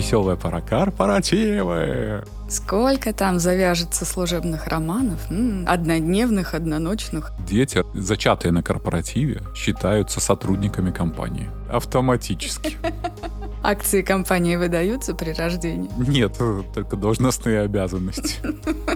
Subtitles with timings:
[0.00, 2.24] Веселая пора корпоративы.
[2.48, 5.30] Сколько там завяжется служебных романов?
[5.30, 7.32] М, однодневных, одноночных.
[7.46, 11.50] Дети, зачатые на корпоративе, считаются сотрудниками компании.
[11.70, 12.78] Автоматически.
[13.62, 15.90] Акции компании выдаются при рождении.
[15.98, 16.38] Нет,
[16.74, 18.36] только должностные обязанности.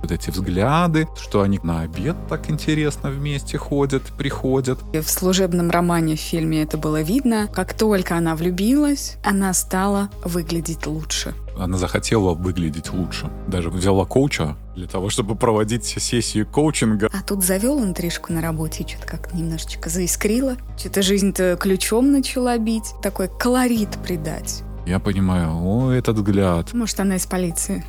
[0.00, 4.78] Вот эти взгляды, что они на обед так интересно вместе ходят, приходят.
[4.94, 7.46] И в служебном романе в фильме это было видно.
[7.52, 11.34] Как только она влюбилась, она стала выглядеть лучше.
[11.58, 13.30] Она захотела выглядеть лучше.
[13.46, 17.10] Даже взяла коуча для того, чтобы проводить сессии коучинга.
[17.12, 20.56] А тут завел интрижку на работе, что-то как немножечко заискрило.
[20.76, 22.94] Что-то жизнь-то ключом начала бить.
[23.02, 24.62] Такой колорит придать.
[24.86, 26.72] Я понимаю, о, этот взгляд.
[26.72, 27.84] Может, она из полиции.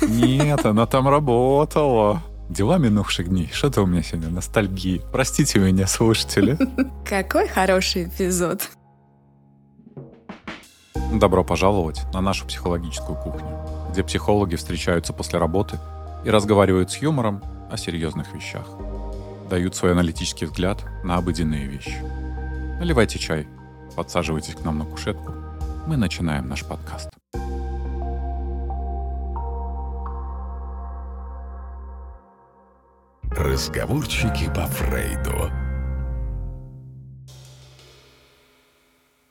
[0.00, 2.22] Нет, она там работала.
[2.48, 3.50] Дела минувших дней.
[3.52, 5.02] Что-то у меня сегодня ностальгии.
[5.12, 6.56] Простите меня, слушатели.
[7.04, 8.70] Какой хороший эпизод.
[11.12, 13.58] Добро пожаловать на нашу психологическую кухню,
[13.90, 15.78] где психологи встречаются после работы
[16.24, 18.66] и разговаривают с юмором о серьезных вещах.
[19.48, 21.96] Дают свой аналитический взгляд на обыденные вещи.
[22.78, 23.48] Наливайте чай,
[23.96, 25.32] подсаживайтесь к нам на кушетку.
[25.86, 27.08] Мы начинаем наш подкаст.
[33.30, 35.67] Разговорчики по Фрейду.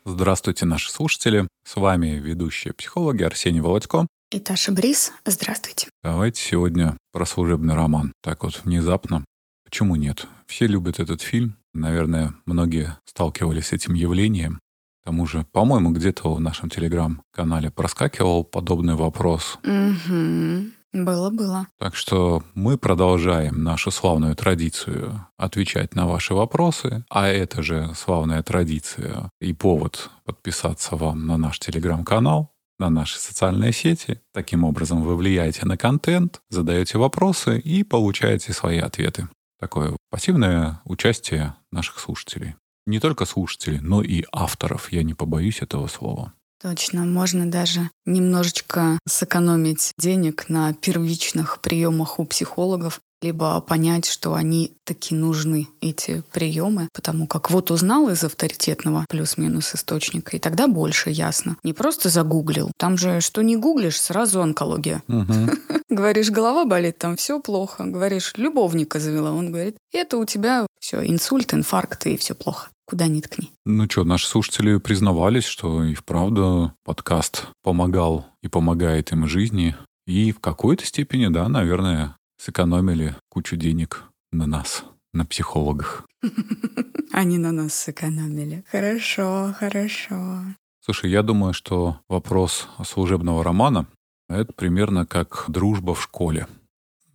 [0.10, 1.50] Здравствуйте, наши слушатели.
[1.66, 4.08] С вами ведущие психологи Арсений Володько.
[4.32, 5.90] И Таша Брис, здравствуйте.
[6.02, 8.14] Давайте сегодня про служебный роман.
[8.24, 9.26] Так вот, внезапно.
[9.66, 10.26] Почему нет?
[10.46, 11.58] Все любят этот фильм.
[11.74, 14.62] Наверное, многие сталкивались с этим явлением.
[15.02, 19.60] К тому же, по-моему, где-то в нашем телеграм-канале проскакивал подобный вопрос.
[19.66, 20.72] Угу.
[20.94, 21.68] Было-было.
[21.80, 28.42] Так что мы продолжаем нашу славную традицию отвечать на ваши вопросы, а это же славная
[28.42, 34.22] традиция и повод подписаться вам на наш телеграм-канал, на наши социальные сети.
[34.34, 39.28] Таким образом вы влияете на контент, задаете вопросы и получаете свои ответы.
[39.60, 42.56] Такое пассивное участие наших слушателей.
[42.86, 46.34] Не только слушателей, но и авторов, я не побоюсь этого слова.
[46.60, 54.74] Точно, можно даже немножечко сэкономить денег на первичных приемах у психологов, либо понять, что они
[54.84, 61.10] таки нужны, эти приемы, потому как вот узнал из авторитетного плюс-минус источника, и тогда больше
[61.10, 61.58] ясно.
[61.64, 62.72] Не просто загуглил.
[62.78, 65.04] Там же, что не гуглишь, сразу онкология.
[65.90, 67.86] Говоришь, голова болит, там все плохо.
[67.86, 73.08] Говоришь, любовника завела, он говорит, это у тебя все, инсульт, инфаркт, и все плохо куда
[73.08, 73.52] ни ткни.
[73.66, 79.76] Ну что, наши слушатели признавались, что и вправду подкаст помогал и помогает им в жизни.
[80.06, 84.84] И в какой-то степени, да, наверное, сэкономили кучу денег на нас,
[85.14, 86.06] на психологах.
[87.12, 88.64] Они на нас сэкономили.
[88.72, 90.42] Хорошо, хорошо.
[90.80, 93.88] Слушай, я думаю, что вопрос служебного романа—
[94.30, 96.48] это примерно как дружба в школе.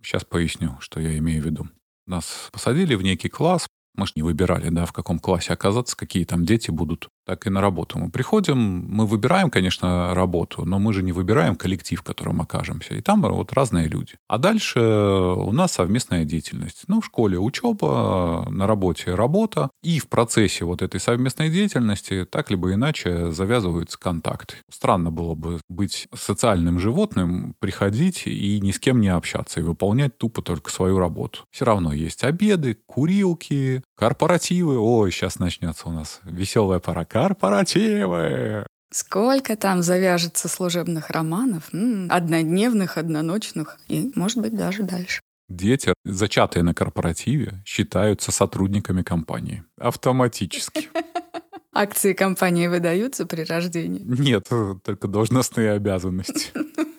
[0.03, 1.67] Сейчас поясню, что я имею в виду.
[2.05, 6.25] Нас посадили в некий класс, мы же не выбирали, да, в каком классе оказаться, какие
[6.25, 7.09] там дети будут.
[7.25, 11.55] Так и на работу мы приходим, мы выбираем, конечно, работу, но мы же не выбираем
[11.55, 12.95] коллектив, в котором окажемся.
[12.95, 14.15] И там вот разные люди.
[14.27, 16.83] А дальше у нас совместная деятельность.
[16.87, 19.69] Ну, в школе учеба, на работе работа.
[19.81, 24.55] И в процессе вот этой совместной деятельности так либо иначе завязываются контакты.
[24.69, 30.17] Странно было бы быть социальным животным, приходить и ни с кем не общаться, и выполнять
[30.17, 31.41] тупо только свою работу.
[31.51, 34.77] Все равно есть обеды, курилки, корпоративы.
[34.77, 37.05] Ой, сейчас начнется у нас веселая пора.
[37.13, 38.65] Корпоративы!
[38.91, 41.69] Сколько там завяжется служебных романов,
[42.09, 45.21] однодневных, одноночных и, может быть, даже дальше.
[45.47, 49.63] Дети, зачатые на корпоративе, считаются сотрудниками компании.
[49.77, 50.89] Автоматически.
[51.71, 54.01] Акции компании выдаются при рождении.
[54.03, 54.49] Нет,
[54.83, 56.51] только должностные обязанности.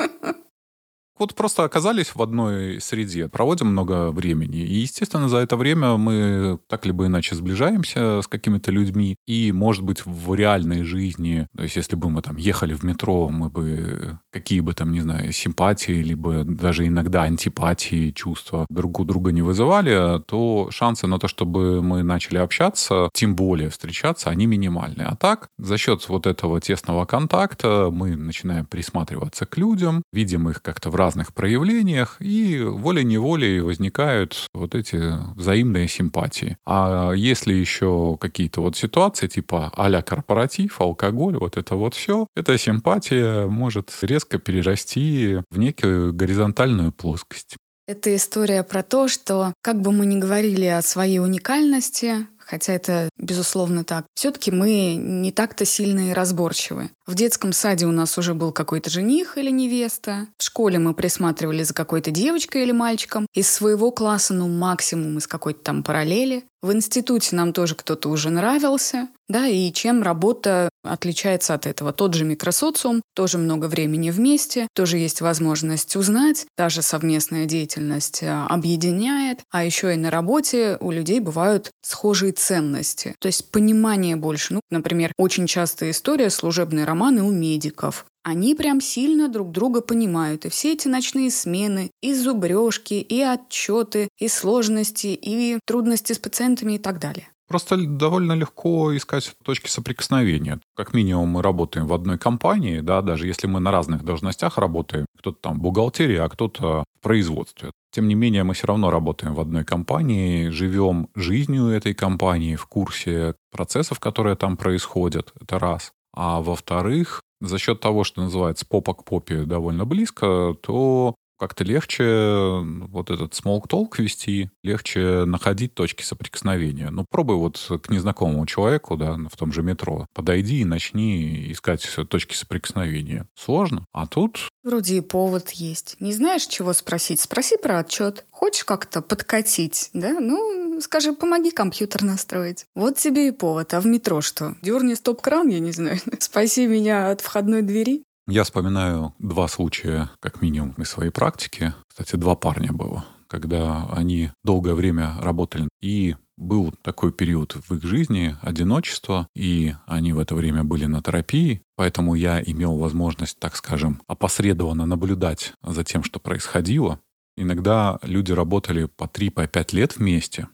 [1.18, 4.58] Вот просто оказались в одной среде, проводим много времени.
[4.58, 9.16] И, естественно, за это время мы так либо иначе сближаемся с какими-то людьми.
[9.26, 13.28] И, может быть, в реальной жизни, то есть если бы мы там ехали в метро,
[13.28, 19.04] мы бы какие бы там, не знаю, симпатии, либо даже иногда антипатии, чувства друг у
[19.04, 24.46] друга не вызывали, то шансы на то, чтобы мы начали общаться, тем более встречаться, они
[24.46, 25.02] минимальны.
[25.02, 30.60] А так, за счет вот этого тесного контакта мы начинаем присматриваться к людям, видим их
[30.60, 34.98] как-то в разных проявлениях, и волей-неволей возникают вот эти
[35.36, 36.56] взаимные симпатии.
[36.64, 42.58] А если еще какие-то вот ситуации, типа а корпоратив, алкоголь, вот это вот все, эта
[42.58, 47.56] симпатия может резко перерасти в некую горизонтальную плоскость.
[47.86, 53.08] Это история про то, что как бы мы ни говорили о своей уникальности, хотя это
[53.18, 54.06] безусловно так.
[54.14, 56.90] Все-таки мы не так-то сильно и разборчивы.
[57.06, 60.28] В детском саде у нас уже был какой-то жених или невеста.
[60.38, 63.26] В школе мы присматривали за какой-то девочкой или мальчиком.
[63.34, 66.44] Из своего класса, ну, максимум из какой-то там параллели.
[66.64, 69.08] В институте нам тоже кто-то уже нравился.
[69.28, 71.92] Да, и чем работа отличается от этого?
[71.92, 78.30] Тот же микросоциум, тоже много времени вместе, тоже есть возможность узнать, даже совместная деятельность э,
[78.30, 84.54] объединяет, а еще и на работе у людей бывают схожие ценности, то есть понимание больше.
[84.54, 88.06] Ну, например, очень частая история служебные романы у медиков.
[88.24, 90.46] Они прям сильно друг друга понимают.
[90.46, 96.72] И все эти ночные смены, и зубрежки, и отчеты, и сложности, и трудности с пациентами
[96.72, 97.28] и так далее.
[97.46, 100.58] Просто довольно легко искать точки соприкосновения.
[100.74, 105.04] Как минимум мы работаем в одной компании, да, даже если мы на разных должностях работаем,
[105.18, 107.70] кто-то там в бухгалтерии, а кто-то в производстве.
[107.92, 112.64] Тем не менее, мы все равно работаем в одной компании, живем жизнью этой компании, в
[112.64, 115.32] курсе процессов, которые там происходят.
[115.38, 115.92] Это раз.
[116.14, 122.60] А во-вторых, за счет того, что называется попа к попе довольно близко, то как-то легче
[122.88, 126.90] вот этот talk вести, легче находить точки соприкосновения.
[126.90, 131.88] Ну, пробуй вот к незнакомому человеку, да, в том же метро, подойди и начни искать
[132.08, 133.26] точки соприкосновения.
[133.34, 134.48] Сложно, а тут...
[134.62, 135.96] Вроде и повод есть.
[136.00, 137.20] Не знаешь, чего спросить?
[137.20, 138.24] Спроси про отчет.
[138.30, 140.18] Хочешь как-то подкатить, да?
[140.18, 142.64] Ну, скажи, помоги компьютер настроить.
[142.74, 143.74] Вот тебе и повод.
[143.74, 144.56] А в метро что?
[144.62, 145.98] Дерни стоп-кран, я не знаю.
[146.18, 148.04] Спаси меня от входной двери.
[148.26, 151.74] Я вспоминаю два случая, как минимум, из своей практики.
[151.86, 155.68] Кстати, два парня было, когда они долгое время работали.
[155.82, 161.02] И был такой период в их жизни одиночества, и они в это время были на
[161.02, 167.00] терапии, поэтому я имел возможность, так скажем, опосредованно наблюдать за тем, что происходило.
[167.36, 170.48] Иногда люди работали по 3-5 по лет вместе,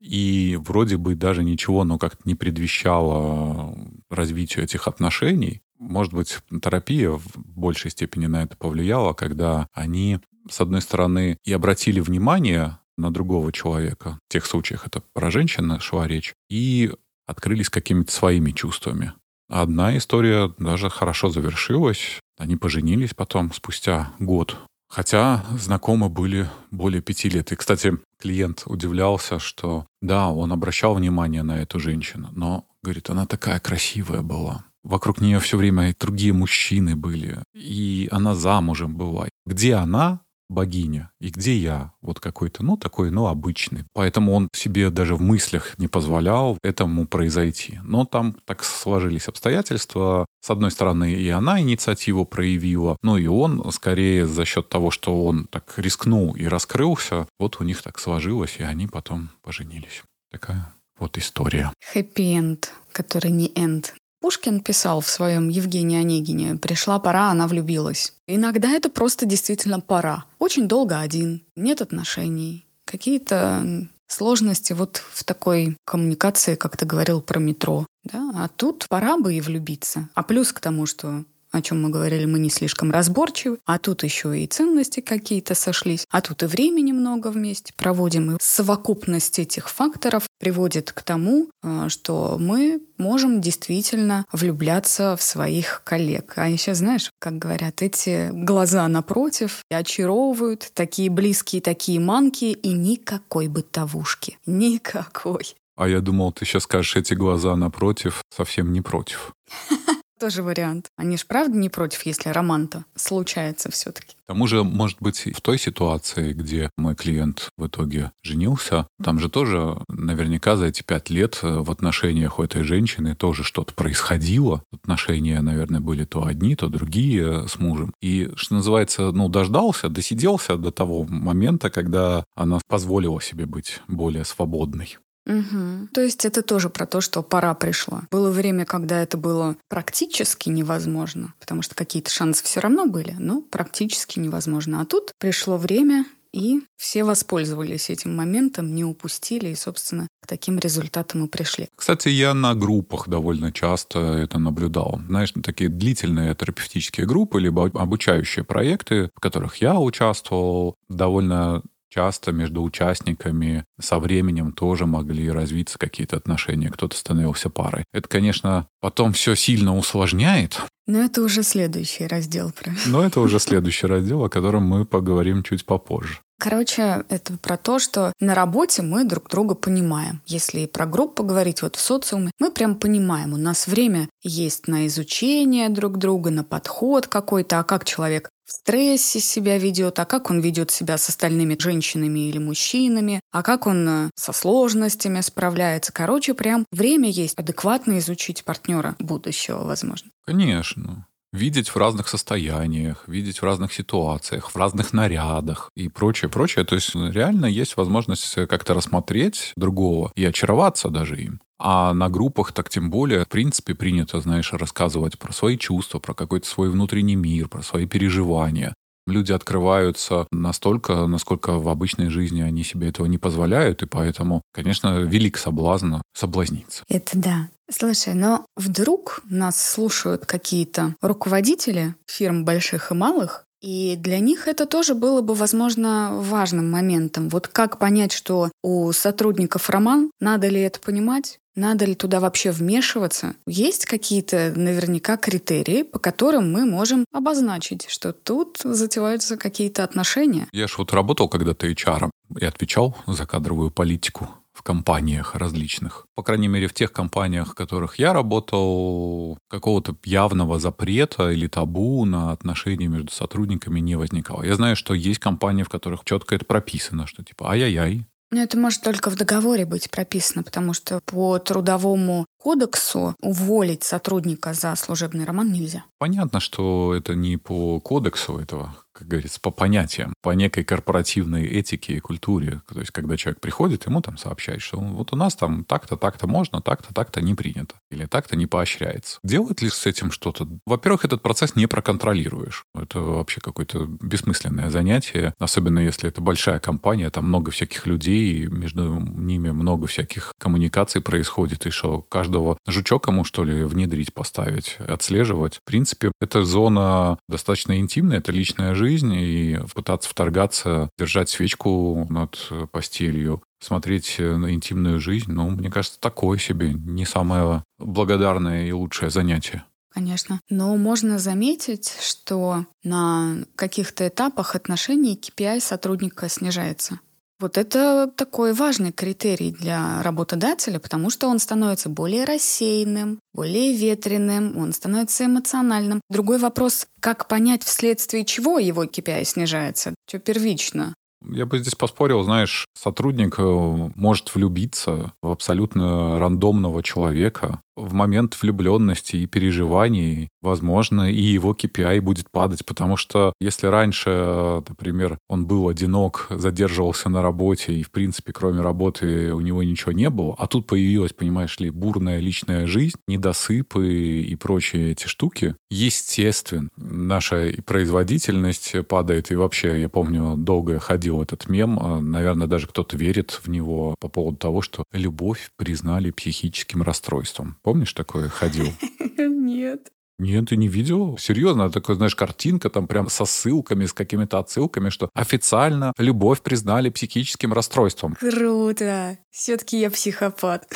[0.00, 3.76] и вроде бы даже ничего, но как-то не предвещало
[4.10, 5.62] развитию этих отношений.
[5.78, 10.20] Может быть, терапия в большей степени на это повлияла, когда они,
[10.50, 14.18] с одной стороны, и обратили внимание на другого человека.
[14.28, 16.34] В тех случаях это про женщину шла речь.
[16.48, 16.92] И
[17.26, 19.12] открылись какими-то своими чувствами.
[19.48, 22.20] Одна история даже хорошо завершилась.
[22.38, 24.56] Они поженились потом, спустя год.
[24.88, 27.52] Хотя знакомы были более пяти лет.
[27.52, 33.26] И, кстати, клиент удивлялся, что да, он обращал внимание на эту женщину, но, говорит, она
[33.26, 34.64] такая красивая была.
[34.86, 37.42] Вокруг нее все время и другие мужчины были.
[37.54, 39.28] И она замужем была.
[39.44, 43.82] Где она, богиня, и где я, вот какой-то, ну, такой, ну, обычный.
[43.94, 47.80] Поэтому он себе даже в мыслях не позволял этому произойти.
[47.82, 50.24] Но там так сложились обстоятельства.
[50.40, 55.26] С одной стороны, и она инициативу проявила, но и он, скорее, за счет того, что
[55.26, 60.04] он так рискнул и раскрылся, вот у них так сложилось, и они потом поженились.
[60.30, 61.72] Такая вот история.
[61.92, 63.94] Хэппи-энд, который не энд.
[64.26, 68.12] Пушкин писал в своем Евгении Онегине «Пришла пора, она влюбилась».
[68.26, 70.24] Иногда это просто действительно пора.
[70.40, 77.38] Очень долго один, нет отношений, какие-то сложности вот в такой коммуникации, как ты говорил про
[77.38, 77.86] метро.
[78.02, 78.32] Да?
[78.34, 80.08] А тут пора бы и влюбиться.
[80.14, 81.24] А плюс к тому, что
[81.56, 86.06] о чем мы говорили, мы не слишком разборчивы, а тут еще и ценности какие-то сошлись,
[86.10, 88.36] а тут и времени много вместе проводим.
[88.36, 95.82] И совокупность этих факторов приводит к тому, э, что мы можем действительно влюбляться в своих
[95.84, 96.34] коллег.
[96.36, 103.48] А еще знаешь, как говорят, эти глаза напротив очаровывают, такие близкие, такие манки и никакой
[103.48, 104.38] бытовушки.
[104.46, 105.54] Никакой.
[105.76, 109.34] А я думал, ты сейчас скажешь, эти глаза напротив совсем не против.
[110.18, 110.90] Тоже вариант.
[110.96, 114.16] Они ж правда не против, если роман-то случается все-таки.
[114.24, 119.20] К тому же, может быть, в той ситуации, где мой клиент в итоге женился, там
[119.20, 123.74] же тоже наверняка за эти пять лет э, в отношениях у этой женщины тоже что-то
[123.74, 124.62] происходило.
[124.72, 127.92] Отношения, наверное, были то одни, то другие с мужем.
[128.00, 134.24] И, что называется, ну, дождался, досиделся до того момента, когда она позволила себе быть более
[134.24, 134.96] свободной.
[135.26, 135.88] Угу.
[135.92, 138.04] То есть это тоже про то, что пора пришла.
[138.10, 143.42] Было время, когда это было практически невозможно, потому что какие-то шансы все равно были, но
[143.42, 144.80] практически невозможно.
[144.80, 150.58] А тут пришло время, и все воспользовались этим моментом, не упустили, и, собственно, к таким
[150.58, 151.68] результатам и пришли.
[151.74, 155.00] Кстати, я на группах довольно часто это наблюдал.
[155.08, 161.62] Знаешь, такие длительные терапевтические группы, либо обучающие проекты, в которых я участвовал, довольно
[161.96, 167.84] часто между участниками со временем тоже могли развиться какие-то отношения, кто-то становился парой.
[167.94, 170.60] Это, конечно, потом все сильно усложняет.
[170.86, 172.52] Но это уже следующий раздел.
[172.52, 172.82] Правильно?
[172.86, 176.18] Но это уже следующий раздел, о котором мы поговорим чуть попозже.
[176.38, 180.20] Короче, это про то, что на работе мы друг друга понимаем.
[180.26, 184.86] Если про группу говорить, вот в социуме, мы прям понимаем, у нас время есть на
[184.86, 190.30] изучение друг друга, на подход какой-то, а как человек в стрессе себя ведет, а как
[190.30, 195.92] он ведет себя с остальными женщинами или мужчинами, а как он э, со сложностями справляется.
[195.92, 200.10] Короче, прям время есть адекватно изучить партнера будущего, возможно.
[200.24, 206.64] Конечно видеть в разных состояниях, видеть в разных ситуациях, в разных нарядах и прочее, прочее.
[206.64, 211.40] То есть реально есть возможность как-то рассмотреть другого и очароваться даже им.
[211.58, 216.14] А на группах так тем более, в принципе, принято, знаешь, рассказывать про свои чувства, про
[216.14, 218.74] какой-то свой внутренний мир, про свои переживания.
[219.06, 224.98] Люди открываются настолько, насколько в обычной жизни они себе этого не позволяют, и поэтому, конечно,
[224.98, 226.82] велик соблазн соблазниться.
[226.88, 227.48] Это да.
[227.70, 234.66] Слушай, но вдруг нас слушают какие-то руководители фирм больших и малых, и для них это
[234.66, 237.28] тоже было бы, возможно, важным моментом.
[237.28, 241.40] Вот как понять, что у сотрудников роман, надо ли это понимать?
[241.56, 243.34] Надо ли туда вообще вмешиваться?
[243.46, 250.48] Есть какие-то наверняка критерии, по которым мы можем обозначить, что тут затеваются какие-то отношения.
[250.52, 256.06] Я же вот работал когда-то HR и отвечал за кадровую политику в компаниях различных.
[256.14, 262.04] По крайней мере, в тех компаниях, в которых я работал, какого-то явного запрета или табу
[262.04, 264.42] на отношения между сотрудниками не возникало.
[264.42, 268.58] Я знаю, что есть компании, в которых четко это прописано, что типа ай-яй-яй, но это
[268.58, 275.24] может только в договоре быть прописано, потому что по трудовому кодексу уволить сотрудника за служебный
[275.24, 275.82] роман нельзя.
[275.98, 281.94] Понятно, что это не по кодексу этого как говорится, по понятиям, по некой корпоративной этике
[281.94, 282.62] и культуре.
[282.72, 286.26] То есть, когда человек приходит, ему там сообщают, что вот у нас там так-то, так-то
[286.26, 287.74] можно, так-то, так-то не принято.
[287.90, 289.18] Или так-то не поощряется.
[289.22, 290.48] Делает ли с этим что-то?
[290.64, 292.64] Во-первых, этот процесс не проконтролируешь.
[292.74, 295.34] Это вообще какое-то бессмысленное занятие.
[295.38, 301.66] Особенно если это большая компания, там много всяких людей, между ними много всяких коммуникаций происходит,
[301.66, 302.00] и что
[302.36, 305.56] каждого жучок ему, что ли, внедрить, поставить, отслеживать.
[305.56, 312.50] В принципе, эта зона достаточно интимная, это личная жизнь, и пытаться вторгаться, держать свечку над
[312.70, 319.10] постелью, смотреть на интимную жизнь, ну, мне кажется, такое себе не самое благодарное и лучшее
[319.10, 319.64] занятие.
[319.90, 320.40] Конечно.
[320.50, 327.00] Но можно заметить, что на каких-то этапах отношений KPI сотрудника снижается.
[327.38, 334.56] Вот это такой важный критерий для работодателя, потому что он становится более рассеянным, более ветреным,
[334.56, 336.00] он становится эмоциональным.
[336.08, 339.94] Другой вопрос, как понять, вследствие чего его KPI снижается?
[340.08, 340.94] Что первично?
[341.28, 348.40] Я бы здесь поспорил, знаешь, сотрудник э, может влюбиться в абсолютно рандомного человека, в момент
[348.40, 355.46] влюбленности и переживаний, возможно, и его KPI будет падать, потому что если раньше, например, он
[355.46, 360.34] был одинок, задерживался на работе, и, в принципе, кроме работы у него ничего не было,
[360.38, 367.52] а тут появилась, понимаешь ли, бурная личная жизнь, недосыпы и прочие эти штуки, естественно, наша
[367.66, 373.40] производительность падает, и вообще, я помню, долго ходил этот мем, а, наверное, даже кто-то верит
[373.42, 377.56] в него по поводу того, что любовь признали психическим расстройством.
[377.62, 378.68] Помнишь, такое ходил?
[379.18, 379.90] Нет.
[380.18, 381.18] Нет, ты не видел?
[381.18, 386.88] Серьезно, такая, знаешь, картинка там прям со ссылками, с какими-то отсылками, что официально любовь признали
[386.88, 388.14] психическим расстройством.
[388.14, 389.18] Круто.
[389.30, 390.66] Все-таки я психопат.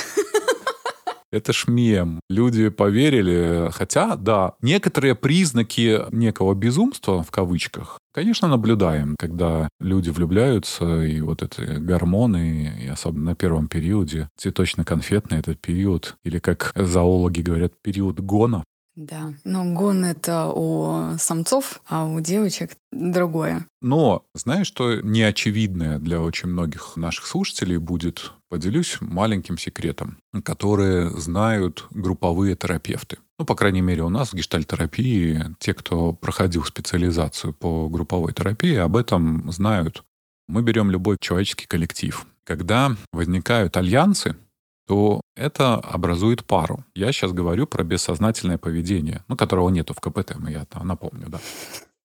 [1.32, 2.20] Это ж мем.
[2.28, 3.70] Люди поверили.
[3.70, 11.42] Хотя, да, некоторые признаки некого безумства, в кавычках, конечно, наблюдаем, когда люди влюбляются, и вот
[11.42, 18.18] эти гормоны, и особенно на первом периоде, цветочно-конфетный этот период, или, как зоологи говорят, период
[18.18, 18.64] гона,
[19.00, 23.66] да, но гон это у самцов, а у девочек другое.
[23.80, 28.32] Но знаешь, что неочевидное для очень многих наших слушателей будет?
[28.50, 33.18] Поделюсь маленьким секретом, которые знают групповые терапевты.
[33.38, 38.74] Ну, по крайней мере, у нас в гештальтерапии те, кто проходил специализацию по групповой терапии,
[38.74, 40.04] об этом знают.
[40.46, 42.26] Мы берем любой человеческий коллектив.
[42.44, 44.36] Когда возникают альянсы,
[44.90, 46.84] то это образует пару.
[46.96, 51.38] Я сейчас говорю про бессознательное поведение, ну, которого нету в КПТ, я напомню, да.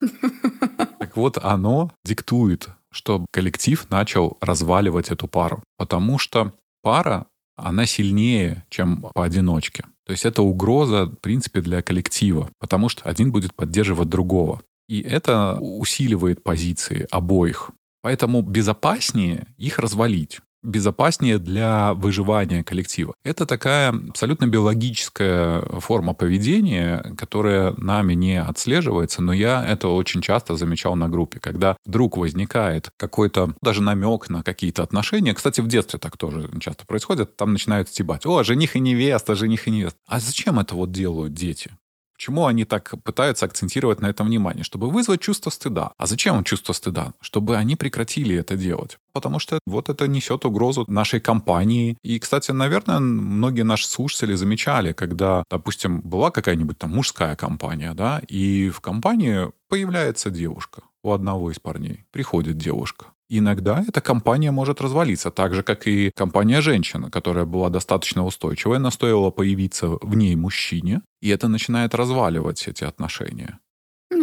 [1.00, 7.26] Так вот, оно диктует, что коллектив начал разваливать эту пару, потому что пара,
[7.56, 9.84] она сильнее, чем поодиночке.
[10.06, 14.62] То есть это угроза, в принципе, для коллектива, потому что один будет поддерживать другого.
[14.88, 17.72] И это усиливает позиции обоих.
[18.04, 23.14] Поэтому безопаснее их развалить безопаснее для выживания коллектива.
[23.24, 30.56] Это такая абсолютно биологическая форма поведения, которая нами не отслеживается, но я это очень часто
[30.56, 35.34] замечал на группе, когда вдруг возникает какой-то даже намек на какие-то отношения.
[35.34, 37.36] Кстати, в детстве так тоже часто происходит.
[37.38, 38.26] Там начинают стебать.
[38.26, 40.00] О, жених и невеста, жених и невеста.
[40.08, 41.72] А зачем это вот делают дети?
[42.16, 44.64] Почему они так пытаются акцентировать на этом внимание?
[44.64, 45.92] Чтобы вызвать чувство стыда.
[45.98, 47.14] А зачем чувство стыда?
[47.20, 48.98] Чтобы они прекратили это делать.
[49.14, 51.98] Потому что вот это несет угрозу нашей компании.
[52.04, 58.22] И, кстати, наверное, многие наши слушатели замечали, когда, допустим, была какая-нибудь там мужская компания, да,
[58.28, 62.06] и в компании появляется девушка у одного из парней.
[62.12, 63.08] Приходит девушка.
[63.38, 68.80] Иногда эта компания может развалиться, так же, как и компания женщина, которая была достаточно устойчивая,
[68.80, 68.92] но
[69.30, 73.60] появиться в ней мужчине, и это начинает разваливать эти отношения.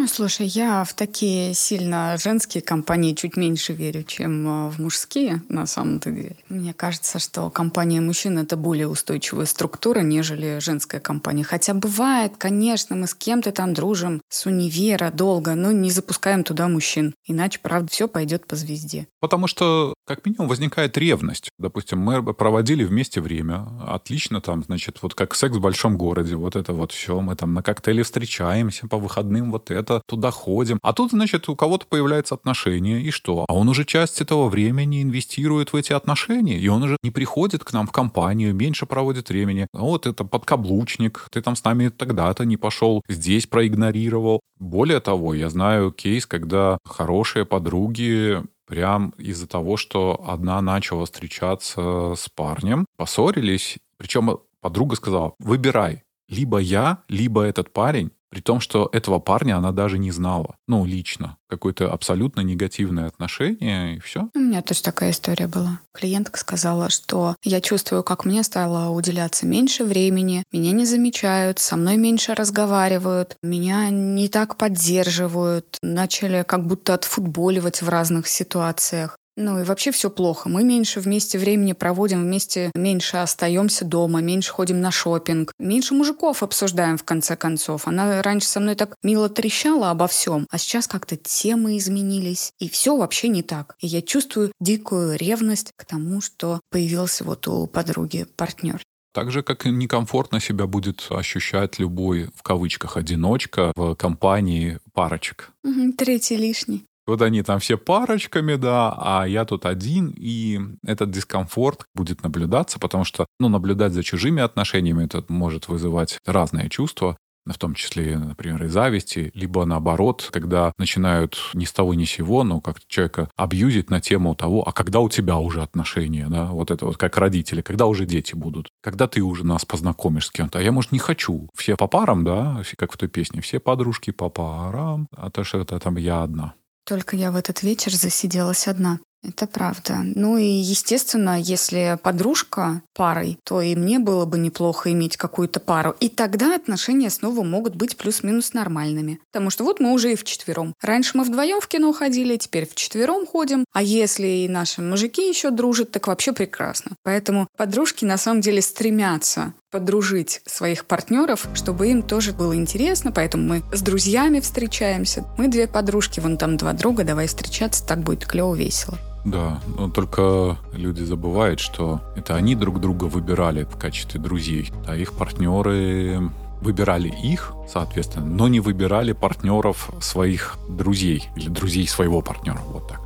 [0.02, 5.44] Ну, слушай, я в такие сильно женские компании чуть меньше верю, чем а, в мужские,
[5.48, 6.34] на самом-то деле.
[6.48, 11.44] Мне кажется, что компания мужчин— это более устойчивая структура, нежели женская компания.
[11.44, 16.66] Хотя бывает, конечно, мы с кем-то там дружим, с универа долго, но не запускаем туда
[16.66, 17.14] мужчин.
[17.28, 19.06] Иначе, правда, все пойдет по звезде.
[19.20, 21.48] Потому что, как минимум, возникает ревность.
[21.60, 26.56] Допустим, мы проводили вместе время, отлично там, значит, вот как секс в большом городе, вот
[26.56, 30.78] это вот все, мы там на коктейле встречаемся по выходным, вот это, туда ходим.
[30.82, 33.44] А тут, значит, у кого-то появляется отношение, и что?
[33.48, 37.64] А он уже часть этого времени инвестирует в эти отношения, и он уже не приходит
[37.64, 39.66] к нам в компанию, меньше проводит времени.
[39.72, 44.40] Вот это подкаблучник, ты там с нами тогда-то не пошел, здесь проигнорировал.
[44.58, 52.14] Более того, я знаю кейс, когда хорошие подруги прям из-за того, что одна начала встречаться
[52.16, 58.88] с парнем, поссорились, причем подруга сказала, выбирай, либо я, либо этот парень, при том, что
[58.92, 60.56] этого парня она даже не знала.
[60.66, 61.36] Ну, лично.
[61.50, 64.30] Какое-то абсолютно негативное отношение, и все.
[64.34, 65.80] У меня тоже такая история была.
[65.92, 71.76] Клиентка сказала, что я чувствую, как мне стало уделяться меньше времени, меня не замечают, со
[71.76, 79.18] мной меньше разговаривают, меня не так поддерживают, начали как будто отфутболивать в разных ситуациях.
[79.36, 80.48] Ну и вообще все плохо.
[80.48, 86.42] Мы меньше вместе времени проводим, вместе меньше остаемся дома, меньше ходим на шопинг, меньше мужиков
[86.42, 87.88] обсуждаем в конце концов.
[87.88, 92.68] Она раньше со мной так мило трещала обо всем, а сейчас как-то темы изменились, и
[92.68, 93.74] все вообще не так.
[93.80, 98.82] И я чувствую дикую ревность к тому, что появился вот у подруги партнер.
[99.14, 105.52] Так же, как и некомфортно себя будет ощущать любой, в кавычках, одиночка в компании парочек.
[105.64, 106.86] Угу, третий лишний.
[107.06, 112.78] Вот они там все парочками, да, а я тут один, и этот дискомфорт будет наблюдаться,
[112.78, 118.18] потому что, ну, наблюдать за чужими отношениями это может вызывать разные чувства в том числе,
[118.18, 122.78] например, и зависти, либо наоборот, когда начинают ни с того ни с сего, ну, как
[122.86, 126.96] человека абьюзить на тему того, а когда у тебя уже отношения, да, вот это вот
[126.96, 130.72] как родители, когда уже дети будут, когда ты уже нас познакомишь с кем-то, а я,
[130.72, 131.48] может, не хочу.
[131.56, 135.58] Все по парам, да, как в той песне, все подружки по парам, а то, что
[135.58, 136.54] это там я одна.
[136.84, 138.98] Только я в этот вечер засиделась одна.
[139.24, 139.98] Это правда.
[140.02, 145.94] Ну и, естественно, если подружка парой, то и мне было бы неплохо иметь какую-то пару.
[146.00, 149.20] И тогда отношения снова могут быть плюс-минус нормальными.
[149.30, 150.74] Потому что вот мы уже и вчетвером.
[150.82, 153.64] Раньше мы вдвоем в кино ходили, теперь вчетвером ходим.
[153.72, 156.96] А если и наши мужики еще дружат, так вообще прекрасно.
[157.04, 163.44] Поэтому подружки на самом деле стремятся подружить своих партнеров, чтобы им тоже было интересно, поэтому
[163.44, 165.24] мы с друзьями встречаемся.
[165.38, 168.98] Мы две подружки, вон там два друга, давай встречаться, так будет клево, весело.
[169.24, 174.94] Да, но только люди забывают, что это они друг друга выбирали в качестве друзей, а
[174.94, 176.30] их партнеры
[176.60, 182.60] выбирали их, соответственно, но не выбирали партнеров своих друзей или друзей своего партнера.
[182.66, 183.01] Вот так.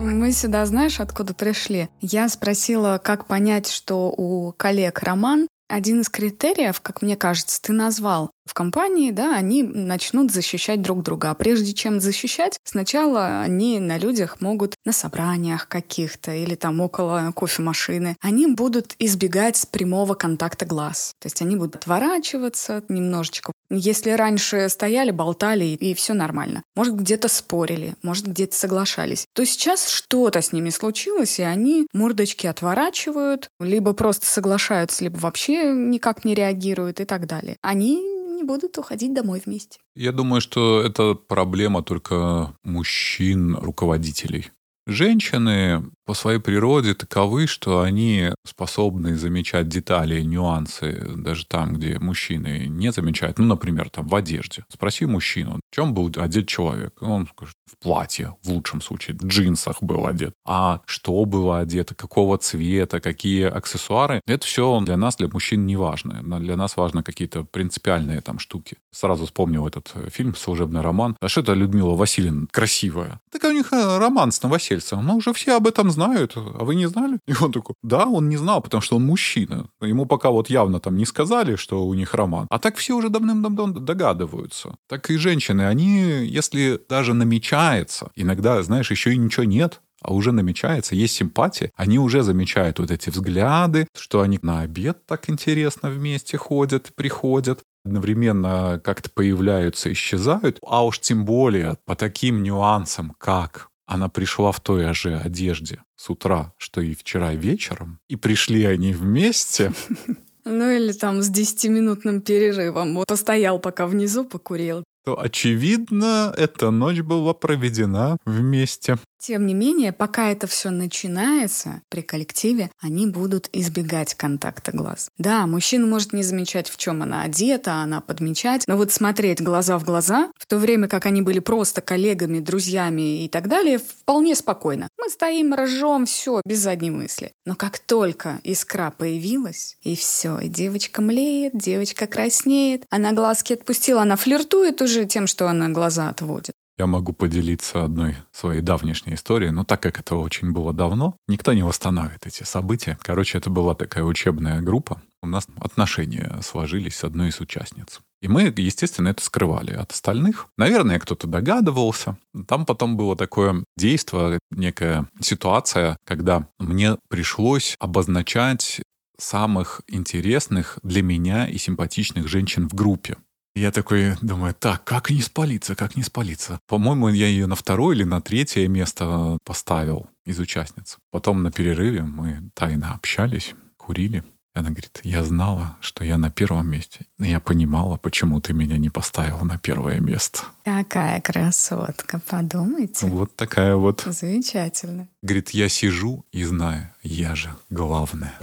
[0.00, 1.90] Мы сюда, знаешь, откуда пришли?
[2.00, 5.46] Я спросила, как понять, что у коллег роман.
[5.68, 11.04] Один из критериев, как мне кажется, ты назвал в компании, да, они начнут защищать друг
[11.04, 11.30] друга.
[11.30, 17.32] А прежде чем защищать, сначала они на людях могут на собраниях каких-то или там около
[17.34, 21.12] кофемашины, они будут избегать прямого контакта глаз.
[21.20, 23.52] То есть они будут отворачиваться немножечко.
[23.70, 29.88] Если раньше стояли, болтали и все нормально, может где-то спорили, может где-то соглашались, то сейчас
[29.88, 36.34] что-то с ними случилось, и они мордочки отворачивают, либо просто соглашаются, либо вообще никак не
[36.34, 37.56] реагируют и так далее.
[37.62, 38.09] Они
[38.40, 39.78] не будут уходить домой вместе.
[39.94, 44.50] Я думаю, что это проблема только мужчин-руководителей.
[44.86, 52.66] Женщины по своей природе таковы, что они способны замечать детали, нюансы даже там, где мужчины
[52.66, 53.38] не замечают.
[53.38, 54.64] Ну, например, там в одежде.
[54.72, 57.00] Спроси мужчину, в чем был одет человек.
[57.00, 60.32] Он скажет, в платье, в лучшем случае, в джинсах был одет.
[60.44, 65.76] А что было одето, какого цвета, какие аксессуары, это все для нас, для мужчин не
[65.76, 66.40] важно.
[66.40, 68.78] Для нас важно какие-то принципиальные там штуки.
[68.92, 71.16] Сразу вспомнил этот э, фильм «Служебный роман».
[71.20, 73.20] А что это Людмила Васильевна красивая?
[73.30, 75.06] Так у них э, роман с Новосельцевым.
[75.06, 76.32] Ну, уже все об этом знают.
[76.36, 77.18] А вы не знали?
[77.28, 79.68] И он такой, да, он не знал, потому что он мужчина.
[79.80, 82.46] Ему пока вот явно там не сказали, что у них роман.
[82.50, 84.76] А так все уже давным-давно догадываются.
[84.88, 90.32] Так и женщины, они, если даже намечается, иногда, знаешь, еще и ничего нет, а уже
[90.32, 95.90] намечается, есть симпатия, они уже замечают вот эти взгляды, что они на обед так интересно
[95.90, 103.68] вместе ходят, приходят, одновременно как-то появляются, исчезают, а уж тем более по таким нюансам, как
[103.90, 108.92] она пришла в той же одежде с утра, что и вчера вечером, и пришли они
[108.92, 109.72] вместе.
[110.46, 112.94] Ну или там с 10-минутным перерывом.
[112.94, 114.82] Вот постоял пока внизу, покурил.
[115.04, 118.96] То, очевидно, эта ночь была проведена вместе.
[119.20, 125.10] Тем не менее, пока это все начинается при коллективе, они будут избегать контакта глаз.
[125.18, 129.78] Да, мужчина может не замечать, в чем она одета, она подмечать, но вот смотреть глаза
[129.78, 134.34] в глаза, в то время как они были просто коллегами, друзьями и так далее, вполне
[134.34, 134.88] спокойно.
[134.96, 137.32] Мы стоим, ржем, все, без задней мысли.
[137.44, 144.00] Но как только искра появилась, и все, и девочка млеет, девочка краснеет, она глазки отпустила,
[144.00, 146.54] она флиртует уже тем, что она глаза отводит.
[146.80, 151.52] Я могу поделиться одной своей давнешней историей, но так как это очень было давно, никто
[151.52, 152.96] не восстановит эти события.
[153.02, 155.02] Короче, это была такая учебная группа.
[155.20, 158.00] У нас отношения сложились с одной из участниц.
[158.22, 160.46] И мы, естественно, это скрывали от остальных.
[160.56, 162.16] Наверное, кто-то догадывался.
[162.48, 168.80] Там потом было такое действие, некая ситуация, когда мне пришлось обозначать
[169.18, 173.18] самых интересных для меня и симпатичных женщин в группе.
[173.54, 176.60] Я такой думаю, так, как не спалиться, как не спалиться?
[176.68, 180.98] По-моему, я ее на второе или на третье место поставил из участниц.
[181.10, 184.22] Потом на перерыве мы тайно общались, курили.
[184.54, 187.06] И она говорит, я знала, что я на первом месте.
[187.18, 190.40] Но я понимала, почему ты меня не поставил на первое место.
[190.64, 193.06] Какая красотка, подумайте.
[193.06, 194.02] Вот такая вот.
[194.06, 195.08] Замечательно.
[195.22, 198.34] Говорит, я сижу и знаю, я же главная.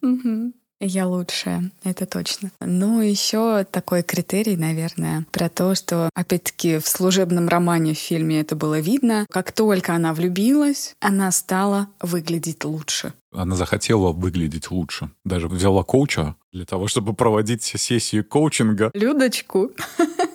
[0.80, 2.50] Я лучшая, это точно.
[2.60, 8.56] Ну, еще такой критерий, наверное, про то, что, опять-таки, в служебном романе в фильме это
[8.56, 9.26] было видно.
[9.30, 13.14] Как только она влюбилась, она стала выглядеть лучше.
[13.32, 15.10] Она захотела выглядеть лучше.
[15.24, 18.90] Даже взяла коуча для того, чтобы проводить сессии коучинга.
[18.94, 19.70] Людочку.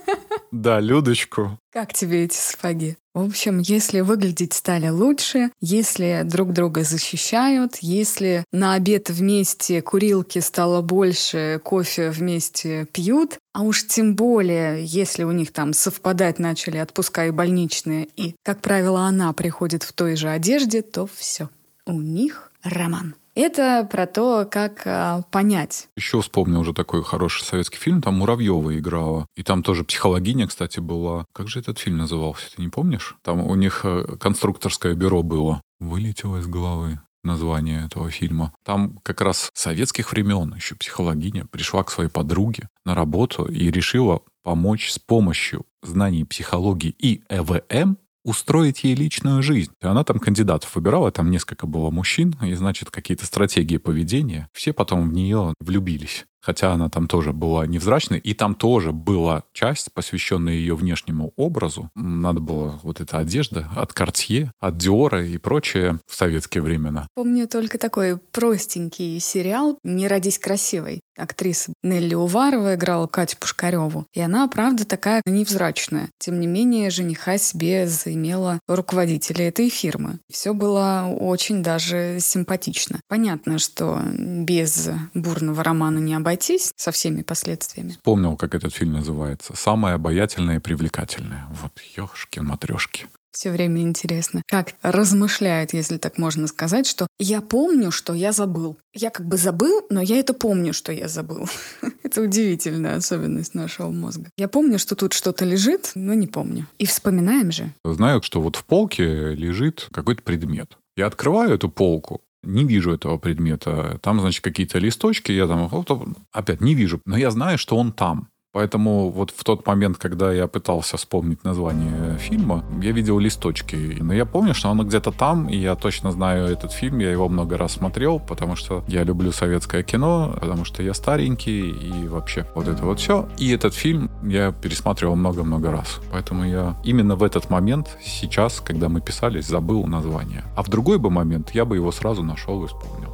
[0.52, 1.60] Да, Людочку.
[1.72, 2.98] Как тебе эти сапоги?
[3.14, 10.40] В общем, если выглядеть стали лучше, если друг друга защищают, если на обед вместе курилки
[10.40, 16.78] стало больше, кофе вместе пьют, а уж тем более, если у них там совпадать начали
[16.78, 21.50] отпуска и больничные, и, как правило, она приходит в той же одежде, то все.
[21.86, 23.16] У них роман.
[23.42, 25.88] Это про то, как а, понять.
[25.96, 29.28] Еще вспомнил уже такой хороший советский фильм, там Муравьева играла.
[29.38, 31.26] И там тоже психологиня, кстати, была.
[31.32, 33.16] Как же этот фильм назывался, ты не помнишь?
[33.22, 35.62] Там у них э, конструкторское бюро было.
[35.80, 38.54] Вылетело из головы название этого фильма.
[38.66, 44.22] Там как раз советских времен еще психологиня пришла к своей подруге на работу и решила
[44.44, 47.98] помочь с помощью знаний психологии и ЭВМ
[48.30, 49.72] устроить ей личную жизнь.
[49.82, 54.50] Она там кандидатов выбирала, там несколько было мужчин, и, значит, какие-то стратегии поведения.
[54.54, 59.44] Все потом в нее влюбились хотя она там тоже была невзрачной, и там тоже была
[59.54, 61.90] часть, посвященная ее внешнему образу.
[61.96, 67.08] Надо было вот эта одежда от Картье, от Диора и прочее в советские времена.
[67.16, 71.02] Помню только такой простенький сериал «Не родись красивой».
[71.18, 74.06] Актриса Нелли Уварова играла Катю Пушкареву.
[74.14, 76.10] И она, правда, такая невзрачная.
[76.18, 80.20] Тем не менее, жениха себе заимела руководителя этой фирмы.
[80.32, 83.02] Все было очень даже симпатично.
[83.08, 87.92] Понятно, что без бурного романа не обойтись, обойтись со всеми последствиями.
[87.92, 89.54] Вспомнил, как этот фильм называется.
[89.56, 91.48] «Самое обаятельное и привлекательное».
[91.62, 97.92] Вот ёшкин матрешки все время интересно, как размышляет, если так можно сказать, что я помню,
[97.92, 98.78] что я забыл.
[98.94, 101.48] Я как бы забыл, но я это помню, что я забыл.
[102.04, 104.30] это удивительная особенность нашего мозга.
[104.36, 106.68] Я помню, что тут что-то лежит, но не помню.
[106.80, 107.72] И вспоминаем же.
[107.86, 110.78] Знаю, что вот в полке лежит какой-то предмет.
[110.98, 114.00] Я открываю эту полку, не вижу этого предмета.
[114.02, 118.30] Там, значит, какие-то листочки, я там опять не вижу, но я знаю, что он там.
[118.52, 123.98] Поэтому вот в тот момент, когда я пытался вспомнить название фильма, я видел листочки.
[124.00, 127.30] Но я помню, что оно где-то там, и я точно знаю этот фильм, я его
[127.30, 132.48] много раз смотрел, потому что я люблю советское кино, потому что я старенький, и вообще
[132.56, 133.30] вот это вот все.
[133.38, 136.00] И этот фильм я пересматривал много-много раз.
[136.12, 140.44] Поэтому я именно в этот момент, сейчас, когда мы писались, забыл название.
[140.56, 143.14] А в другой бы момент я бы его сразу нашел и вспомнил.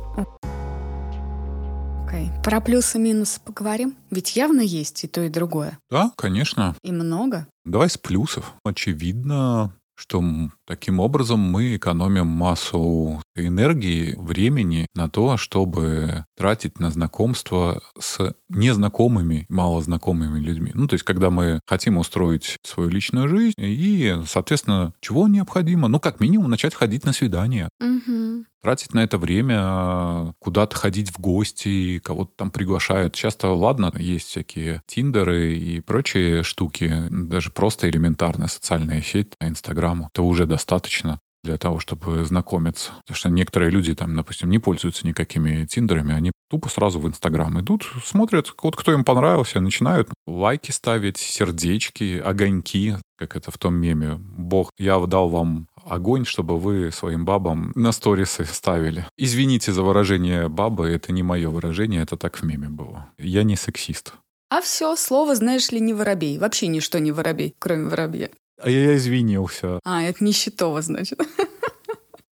[2.16, 2.32] Окей.
[2.44, 3.96] Про плюсы-минусы поговорим?
[4.10, 5.78] Ведь явно есть и то, и другое.
[5.90, 6.76] Да, конечно.
[6.82, 7.48] И много.
[7.66, 8.54] Давай с плюсов.
[8.64, 10.22] Очевидно, что
[10.66, 19.46] таким образом мы экономим массу энергии, времени на то, чтобы тратить на знакомство с незнакомыми,
[19.50, 20.72] малознакомыми людьми.
[20.74, 25.88] Ну, то есть, когда мы хотим устроить свою личную жизнь, и, соответственно, чего необходимо?
[25.88, 27.70] Ну, как минимум, начать ходить на свидания.
[27.80, 33.14] Угу тратить на это время, куда-то ходить в гости, кого-то там приглашают.
[33.14, 40.10] Часто, ладно, есть всякие тиндеры и прочие штуки, даже просто элементарная социальная сеть, Инстаграму.
[40.12, 42.92] Это уже достаточно для того, чтобы знакомиться.
[43.02, 47.60] Потому что некоторые люди, там, допустим, не пользуются никакими тиндерами, они тупо сразу в Инстаграм
[47.60, 53.76] идут, смотрят, вот кто им понравился, начинают лайки ставить, сердечки, огоньки, как это в том
[53.76, 54.16] меме.
[54.18, 59.06] Бог, я дал вам огонь, чтобы вы своим бабам на сторисы ставили.
[59.18, 63.10] Извините за выражение бабы, это не мое выражение, это так в меме было.
[63.20, 64.14] Я не сексист.
[64.50, 66.38] А все, слово, знаешь ли, не воробей.
[66.40, 68.30] Вообще ничто не воробей, кроме воробья.
[68.62, 69.80] А я извинился.
[69.84, 71.20] А, это нищетово, значит.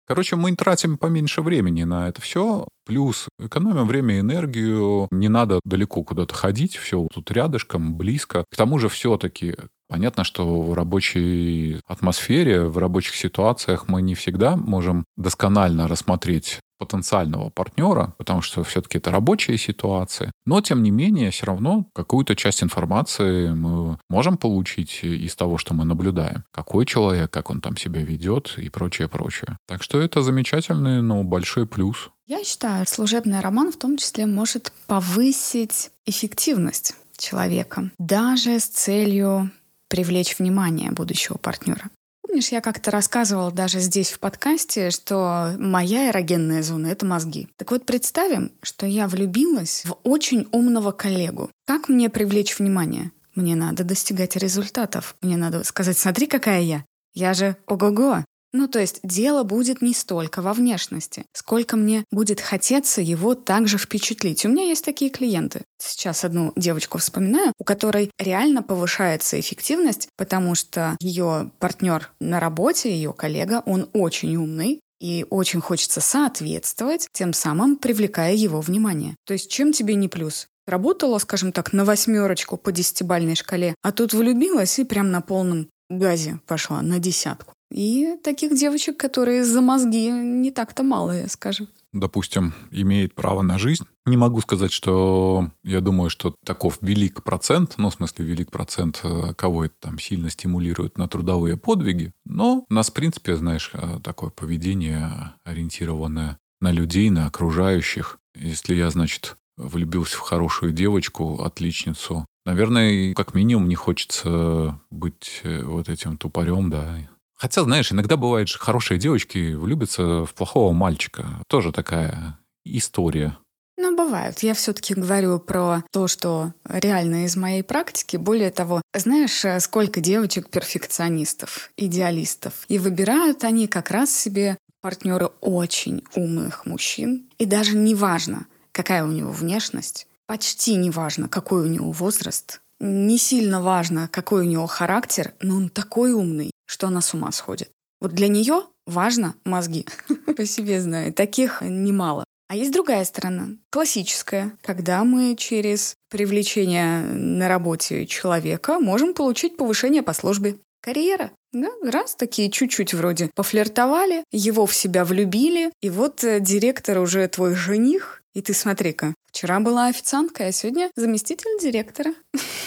[0.08, 2.68] Короче, мы тратим поменьше времени на это все.
[2.86, 5.08] Плюс экономим время и энергию.
[5.10, 6.76] Не надо далеко куда-то ходить.
[6.76, 8.46] Все тут рядышком, близко.
[8.52, 9.56] К тому же все-таки
[9.88, 17.50] Понятно, что в рабочей атмосфере, в рабочих ситуациях мы не всегда можем досконально рассмотреть потенциального
[17.50, 20.32] партнера, потому что все-таки это рабочие ситуации.
[20.46, 25.74] Но, тем не менее, все равно какую-то часть информации мы можем получить из того, что
[25.74, 26.44] мы наблюдаем.
[26.52, 29.58] Какой человек, как он там себя ведет и прочее, прочее.
[29.68, 32.10] Так что это замечательный, но большой плюс.
[32.28, 39.52] Я считаю, служебный роман в том числе может повысить эффективность человека, даже с целью
[39.88, 41.90] привлечь внимание будущего партнера.
[42.28, 47.48] Помнишь, я как-то рассказывала даже здесь в подкасте, что моя эрогенная зона— это мозги.
[47.56, 51.52] Так вот, представим, что я влюбилась в очень умного коллегу.
[51.68, 53.12] Как мне привлечь внимание?
[53.36, 55.16] Мне надо достигать результатов.
[55.22, 56.84] Мне надо сказать, смотри, какая я.
[57.14, 58.26] Я же ого-го.
[58.58, 63.78] Ну, то есть дело будет не столько во внешности, сколько мне будет хотеться его также
[63.78, 64.46] впечатлить.
[64.46, 65.64] У меня есть такие клиенты.
[65.78, 72.96] Сейчас одну девочку вспоминаю, у которой реально повышается эффективность, потому что ее партнер на работе,
[72.96, 79.18] ее коллега, он очень умный, и очень хочется соответствовать, тем самым привлекая его внимание.
[79.26, 80.48] То есть чем тебе не плюс?
[80.66, 85.68] Работала, скажем так, на восьмерочку по десятибальной шкале, а тут влюбилась и прям на полном
[85.90, 87.55] газе пошла, на десятку.
[87.72, 91.68] И таких девочек, которые за мозги не так-то мало, скажем.
[91.94, 93.86] Допустим, имеет право на жизнь.
[94.06, 99.00] Не могу сказать, что я думаю, что таков велик процент, ну, в смысле, велик процент,
[99.04, 102.12] э, кого это там сильно стимулирует на трудовые подвиги.
[102.26, 108.20] Но у нас, в принципе, знаешь, э, такое поведение ориентированное на людей, на окружающих.
[108.36, 115.64] Если я, значит, влюбился в хорошую девочку, отличницу, наверное, как минимум не хочется быть э,
[115.64, 116.98] вот этим тупорем, да,
[117.36, 121.42] Хотя, знаешь, иногда бывает же хорошие девочки влюбятся в плохого мальчика.
[121.48, 123.38] Тоже такая история.
[123.78, 124.40] Ну, бывает.
[124.40, 128.16] Я все-таки говорю про то, что реально из моей практики.
[128.16, 132.66] Более того, знаешь, э, сколько девочек-перфекционистов, идеалистов.
[132.70, 137.30] И выбирают они как раз себе партнеры очень умных мужчин.
[137.38, 142.62] И даже не важно, какая у него внешность, почти не важно, какой у него возраст,
[142.80, 147.32] не сильно важно, какой у него характер, но он такой умный, что она с ума
[147.32, 147.72] сходит.
[148.02, 149.86] Вот для нее важно мозги.
[150.38, 151.14] По себе знаю.
[151.14, 152.26] Таких немало.
[152.48, 160.04] А есть другая сторона, классическая, когда мы через привлечение на работе человека можем получить повышение
[160.04, 160.58] по службе.
[160.82, 161.32] Карьера.
[161.52, 167.28] Да, раз такие чуть-чуть вроде пофлиртовали, его в себя влюбили, и вот э, директор уже
[167.28, 172.14] твой жених, и ты смотри-ка, вчера была официантка, а сегодня заместитель директора.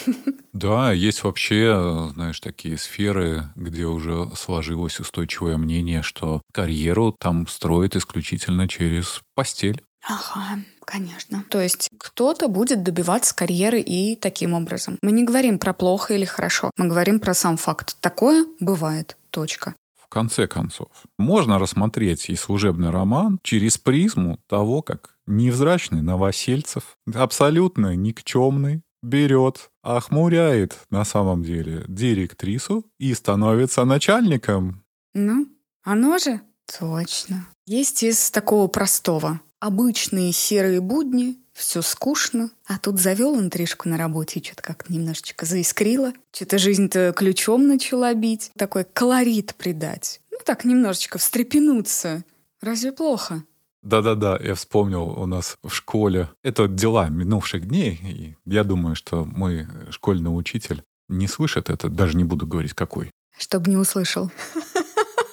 [0.51, 7.95] Да, есть вообще, знаешь, такие сферы, где уже сложилось устойчивое мнение, что карьеру там строят
[7.95, 9.81] исключительно через постель.
[10.05, 11.45] Ага, конечно.
[11.49, 14.97] То есть кто-то будет добиваться карьеры и таким образом.
[15.01, 17.95] Мы не говорим про плохо или хорошо, мы говорим про сам факт.
[18.01, 19.15] Такое бывает.
[19.29, 19.75] Точка.
[19.95, 27.95] В конце концов, можно рассмотреть и служебный роман через призму того, как невзрачный Новосельцев, абсолютно
[27.95, 34.83] никчемный, берет охмуряет на самом деле директрису и становится начальником.
[35.13, 35.47] Ну,
[35.83, 36.41] оно же
[36.77, 37.47] точно.
[37.65, 39.39] Есть из такого простого.
[39.59, 46.13] Обычные серые будни, все скучно, а тут завел интрижку на работе что-то как немножечко заискрило.
[46.31, 48.51] Что-то жизнь-то ключом начала бить.
[48.57, 50.21] Такой колорит придать.
[50.31, 52.23] Ну так, немножечко встрепенуться.
[52.61, 53.43] Разве плохо?
[53.89, 56.29] Да-да-да, я вспомнил у нас в школе.
[56.43, 57.99] Это дела минувших дней.
[58.03, 63.09] И я думаю, что мой школьный учитель не слышит это, даже не буду говорить какой.
[63.35, 64.31] Чтобы не услышал.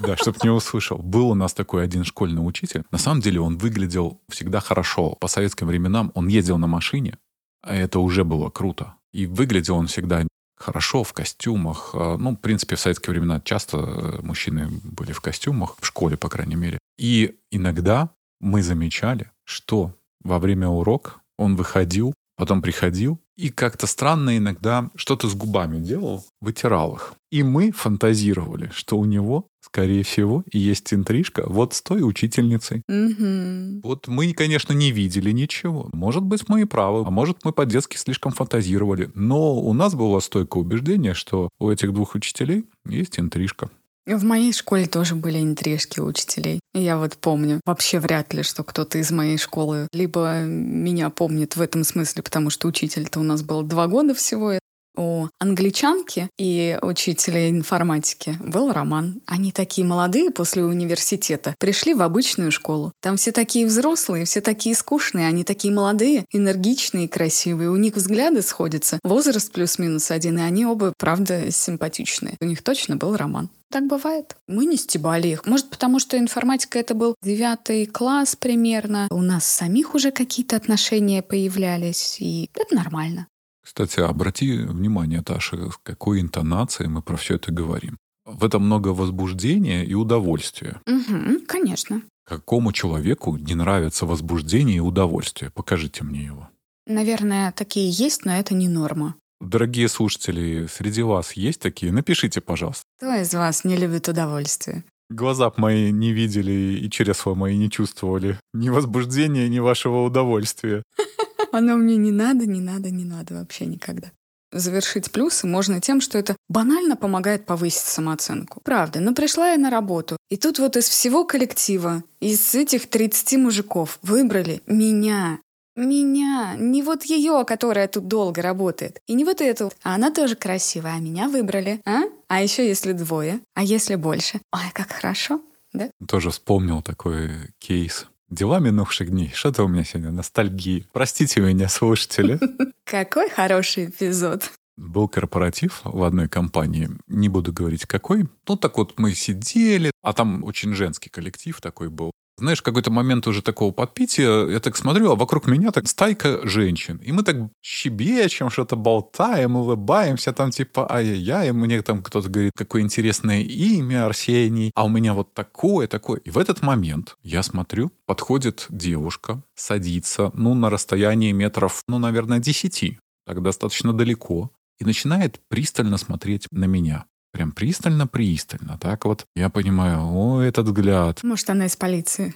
[0.00, 0.98] Да, чтобы не услышал.
[0.98, 2.84] Был у нас такой один школьный учитель.
[2.90, 5.16] На самом деле он выглядел всегда хорошо.
[5.20, 7.18] По советским временам он ездил на машине,
[7.62, 8.94] а это уже было круто.
[9.12, 11.90] И выглядел он всегда хорошо в костюмах.
[11.94, 16.16] А, ну, в принципе, в советские времена часто э, мужчины были в костюмах, в школе,
[16.16, 16.78] по крайней мере.
[16.98, 24.36] И иногда мы замечали, что во время урока он выходил, потом приходил и как-то странно
[24.36, 27.14] иногда что-то с губами делал, вытирал их.
[27.30, 32.82] И мы фантазировали, что у него, скорее всего, есть интрижка вот с той учительницей.
[32.88, 33.82] Мгм.
[33.82, 35.90] Вот мы, конечно, не видели ничего.
[35.92, 39.10] Может быть, мы и правы, а может, мы по-детски слишком фантазировали.
[39.14, 43.70] Но у нас было стойкое убеждение, что у этих двух учителей есть интрижка.
[44.06, 46.60] В моей школе тоже были интрижки учителей.
[46.74, 47.60] Я вот помню.
[47.66, 52.50] Вообще вряд ли, что кто-то из моей школы либо меня помнит в этом смысле, потому
[52.50, 54.52] что учитель-то у нас был два года всего.
[54.96, 59.20] У англичанки и учителя информатики был роман.
[59.26, 61.54] Они такие молодые после университета.
[61.58, 62.92] Пришли в обычную школу.
[63.00, 65.28] Там все такие взрослые, все такие скучные.
[65.28, 67.70] Они такие молодые, энергичные, красивые.
[67.70, 68.98] У них взгляды сходятся.
[69.02, 70.38] Возраст плюс-минус один.
[70.38, 72.36] И они оба, правда, симпатичные.
[72.40, 73.50] У них точно был роман.
[73.70, 74.36] Так бывает.
[74.46, 75.44] Мы не стебали их.
[75.46, 79.08] Может, потому что информатика это был девятый класс примерно.
[79.10, 82.16] У нас самих уже какие-то отношения появлялись.
[82.20, 83.26] И это нормально.
[83.66, 87.98] Кстати, обрати внимание, Таша, с какой интонацией мы про все это говорим.
[88.24, 90.80] В этом много возбуждения и удовольствия.
[90.86, 92.02] Угу, конечно.
[92.24, 95.50] Какому человеку не нравится возбуждение и удовольствие?
[95.50, 96.48] Покажите мне его.
[96.86, 99.16] Наверное, такие есть, но это не норма.
[99.40, 101.90] Дорогие слушатели, среди вас есть такие?
[101.90, 102.84] Напишите, пожалуйста.
[102.98, 104.84] Кто из вас не любит удовольствие?
[105.10, 110.82] Глаза мои не видели и чресла мои не чувствовали ни возбуждения, ни вашего удовольствия.
[111.56, 114.10] Оно мне не надо, не надо, не надо вообще никогда.
[114.52, 118.60] Завершить плюсы можно тем, что это банально помогает повысить самооценку.
[118.62, 123.38] Правда, но пришла я на работу, и тут вот из всего коллектива, из этих 30
[123.38, 125.38] мужиков выбрали меня.
[125.76, 126.56] Меня.
[126.58, 129.00] Не вот ее, которая тут долго работает.
[129.06, 129.72] И не вот эту.
[129.82, 131.80] А она тоже красивая, а меня выбрали.
[131.86, 132.02] А?
[132.28, 133.40] А еще если двое.
[133.54, 134.40] А если больше.
[134.52, 135.40] Ой, как хорошо.
[135.74, 135.90] Да?
[136.06, 138.06] Тоже вспомнил такой кейс.
[138.30, 139.30] Дела минувших дней.
[139.32, 140.86] Что-то у меня сегодня ностальгии.
[140.92, 142.40] Простите меня, слушатели.
[142.84, 144.50] Какой хороший эпизод.
[144.76, 148.28] Был корпоратив в одной компании, не буду говорить какой.
[148.46, 152.10] Ну, так вот мы сидели, а там очень женский коллектив такой был.
[152.38, 156.98] Знаешь, какой-то момент уже такого подпития, я так смотрю, а вокруг меня так стайка женщин.
[156.98, 162.82] И мы так щебечем, что-то болтаем, улыбаемся, там типа ай-яй-яй, мне там кто-то говорит, какое
[162.82, 166.20] интересное имя Арсений, а у меня вот такое, такое.
[166.20, 172.38] И в этот момент я смотрю, подходит девушка, садится, ну, на расстоянии метров, ну, наверное,
[172.38, 177.06] десяти, так достаточно далеко, и начинает пристально смотреть на меня.
[177.36, 178.78] Прям пристально-пристально.
[178.78, 181.22] Так вот, я понимаю, о, этот взгляд.
[181.22, 182.34] Может, она из полиции.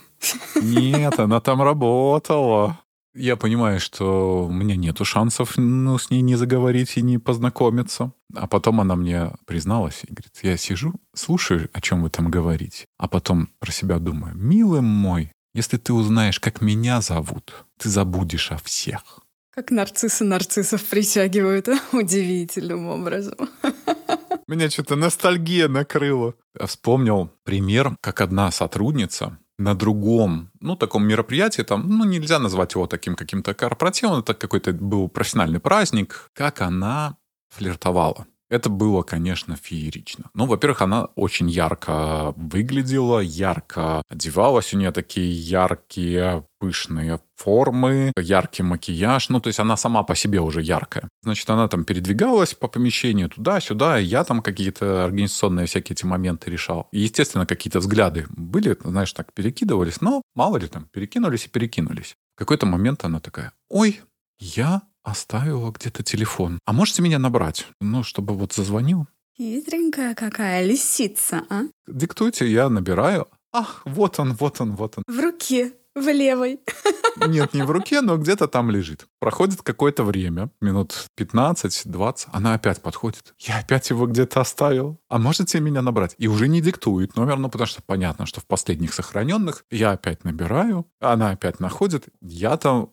[0.61, 2.79] Нет, она там работала.
[3.15, 8.13] Я понимаю, что у меня нету шансов ну, с ней не заговорить и не познакомиться.
[8.35, 12.85] А потом она мне призналась и говорит, я сижу, слушаю, о чем вы там говорите.
[12.99, 18.53] А потом про себя думаю, милый мой, если ты узнаешь, как меня зовут, ты забудешь
[18.53, 19.21] о всех.
[19.51, 21.79] Как нарциссы нарциссов притягивают а?
[21.93, 23.49] удивительным образом.
[24.51, 26.35] Меня что-то ностальгия накрыла.
[26.61, 32.89] Вспомнил пример, как одна сотрудница на другом, ну, таком мероприятии, там, ну, нельзя назвать его
[32.89, 37.17] таким каким-то корпоративом, это какой-то был профессиональный праздник, как она
[37.49, 38.27] флиртовала.
[38.51, 40.25] Это было, конечно, феерично.
[40.35, 44.75] Ну, во-первых, она очень ярко выглядела, ярко одевалась.
[44.75, 49.29] У нее такие яркие, пышные формы, яркий макияж.
[49.29, 51.09] Ну, то есть она сама по себе уже яркая.
[51.23, 56.51] Значит, она там передвигалась по помещению туда-сюда, и я там какие-то организационные всякие эти моменты
[56.51, 56.89] решал.
[56.91, 62.17] И, естественно, какие-то взгляды были, знаешь, так перекидывались, но мало ли там, перекинулись и перекинулись.
[62.35, 64.01] В какой-то момент она такая, ой,
[64.41, 66.59] я оставила где-то телефон.
[66.65, 67.67] А можете меня набрать?
[67.81, 69.07] Ну, чтобы вот зазвонил.
[69.37, 71.63] Хитренькая какая лисица, а?
[71.87, 73.27] Диктуйте, я набираю.
[73.53, 75.05] Ах, вот он, вот он, вот он.
[75.07, 75.73] В руке.
[75.97, 76.61] В левой.
[77.27, 79.07] Нет, не в руке, но где-то там лежит.
[79.19, 83.35] Проходит какое-то время, минут 15-20, она опять подходит.
[83.41, 85.01] Я опять его где-то оставил.
[85.09, 86.15] А можете меня набрать?
[86.19, 90.23] И уже не диктует номер, ну потому что понятно, что в последних сохраненных я опять
[90.23, 92.07] набираю, она опять находит.
[92.21, 92.91] Я там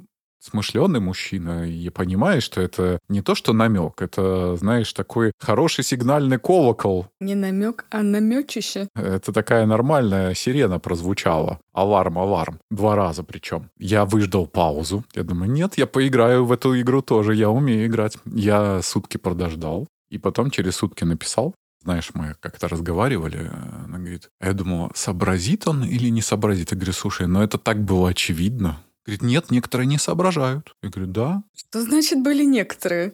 [0.48, 6.40] смышленый мужчина и понимаешь, что это не то, что намек, это, знаешь, такой хороший сигнальный
[6.40, 7.08] колокол.
[7.20, 8.88] Не намек, а наметчище.
[8.96, 11.60] Это такая нормальная сирена прозвучала.
[11.74, 12.60] Аларм, аларм.
[12.72, 13.70] Два раза причем.
[13.78, 15.04] Я выждал паузу.
[15.14, 17.36] Я думаю, нет, я поиграю в эту игру тоже.
[17.36, 18.18] Я умею играть.
[18.26, 19.88] Я сутки подождал.
[20.10, 21.54] И потом через сутки написал.
[21.84, 23.50] Знаешь, мы как-то разговаривали,
[23.86, 26.72] она говорит, я думал, сообразит он или не сообразит?
[26.72, 28.82] Я говорю, слушай, ну это так было очевидно.
[29.08, 30.74] Говорит, нет, некоторые не соображают.
[30.84, 31.44] Я говорю, да.
[31.56, 33.14] Что значит были некоторые?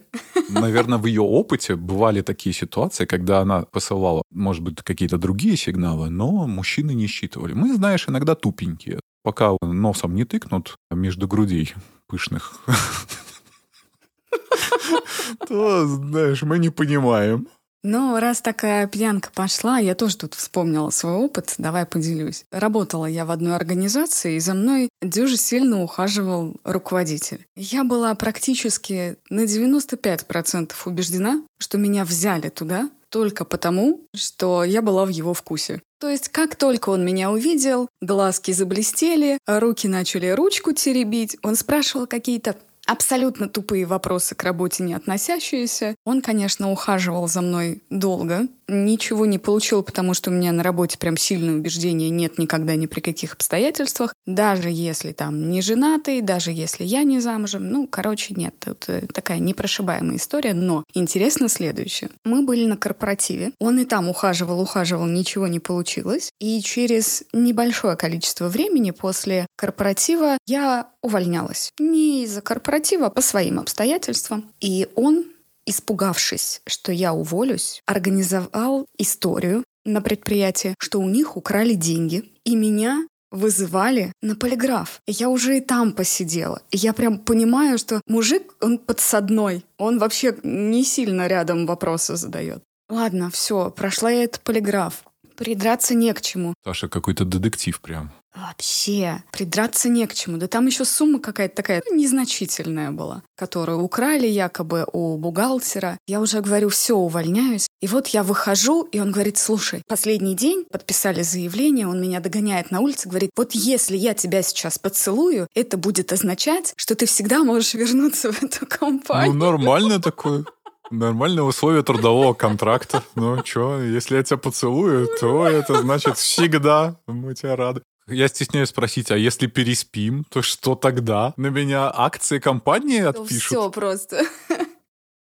[0.50, 6.10] Наверное, в ее опыте бывали такие ситуации, когда она посылала, может быть, какие-то другие сигналы,
[6.10, 7.54] но мужчины не считывали.
[7.54, 9.02] Мы, знаешь, иногда тупенькие.
[9.22, 11.76] Пока носом не тыкнут между грудей
[12.08, 12.60] пышных,
[15.48, 17.48] то, знаешь, мы не понимаем.
[17.84, 22.45] Ну, раз такая пьянка пошла, я тоже тут вспомнила свой опыт, давай поделюсь.
[22.49, 27.45] Работала я в одной организации, и за мной дюже сильно ухаживал руководитель.
[27.57, 35.05] Я была практически на 95% убеждена, что меня взяли туда только потому, что я была
[35.05, 35.81] в его вкусе.
[35.99, 42.07] То есть, как только он меня увидел, глазки заблестели, руки начали ручку теребить, он спрашивал
[42.07, 42.55] какие-то
[42.86, 45.95] абсолютно тупые вопросы к работе не относящиеся.
[46.05, 50.97] Он, конечно, ухаживал за мной долго, ничего не получил, потому что у меня на работе
[50.97, 54.13] прям сильное убеждение нет никогда ни при каких обстоятельствах.
[54.25, 57.69] Даже если там не женатый, даже если я не замужем.
[57.69, 58.55] Ну, короче, нет.
[58.59, 60.53] Тут э, такая непрошибаемая история.
[60.53, 62.09] Но интересно следующее.
[62.23, 63.51] Мы были на корпоративе.
[63.59, 66.31] Он и там ухаживал, ухаживал, ничего не получилось.
[66.39, 71.72] И через небольшое количество времени после корпоратива я увольнялась.
[71.78, 74.51] Не из-за корпоратива, а по своим обстоятельствам.
[74.60, 75.26] И он
[75.66, 83.08] испугавшись, что я уволюсь, организовал историю на предприятии, что у них украли деньги, и меня
[83.32, 85.01] вызывали на полиграф.
[85.08, 86.62] Я уже и там посидела.
[86.72, 89.66] Я прям понимаю, что мужик, он подсадной.
[89.78, 92.64] Он вообще не сильно рядом вопросы задает.
[92.89, 95.04] Ладно, все, прошла я этот полиграф.
[95.36, 96.54] Придраться не к чему.
[96.64, 98.12] Саша какой-то детектив прям.
[98.36, 100.38] Вообще, придраться не к чему.
[100.38, 105.97] Да там еще сумма какая-то такая ну, незначительная была, которую украли якобы у бухгалтера.
[106.07, 107.67] Я уже говорю, все, увольняюсь.
[107.81, 112.71] И вот я выхожу, и он говорит, слушай, последний день подписали заявление, он меня догоняет
[112.71, 117.43] на улице, говорит, вот если я тебя сейчас поцелую, это будет означать, что ты всегда
[117.43, 119.34] можешь вернуться в эту компанию.
[119.34, 120.45] Ну, нормально такое.
[120.89, 123.03] Нормальные условия трудового контракта.
[123.15, 127.81] Ну, что, если я тебя поцелую, то это значит всегда мы тебя рады.
[128.08, 131.34] Я стесняюсь спросить, а если переспим, то что тогда?
[131.38, 133.43] На меня акции компании отпишут?
[133.43, 134.26] Все просто.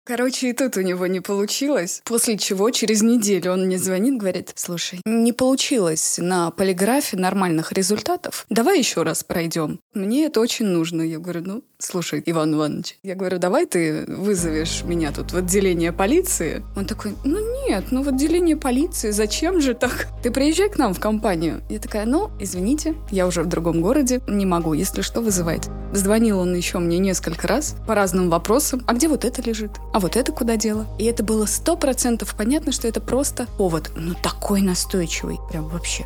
[0.06, 2.00] Короче, и тут у него не получилось.
[2.04, 8.46] После чего через неделю он мне звонит, говорит, слушай, не получилось на полиграфе нормальных результатов.
[8.48, 9.80] Давай еще раз пройдем.
[9.94, 11.02] Мне это очень нужно.
[11.02, 15.92] Я говорю, ну, слушай, Иван Иванович, я говорю, давай ты вызовешь меня тут в отделение
[15.92, 16.62] полиции.
[16.76, 20.06] Он такой, ну нет, ну в отделение полиции, зачем же так?
[20.22, 21.62] Ты приезжай к нам в компанию.
[21.68, 25.68] Я такая, ну, извините, я уже в другом городе, не могу, если что, вызывать.
[25.92, 28.82] Звонил он еще мне несколько раз по разным вопросам.
[28.86, 29.72] А где вот это лежит?
[29.96, 30.86] А вот это куда дело?
[30.98, 33.92] И это было сто процентов понятно, что это просто повод.
[33.96, 35.38] Ну, такой настойчивый.
[35.50, 36.04] Прям вообще.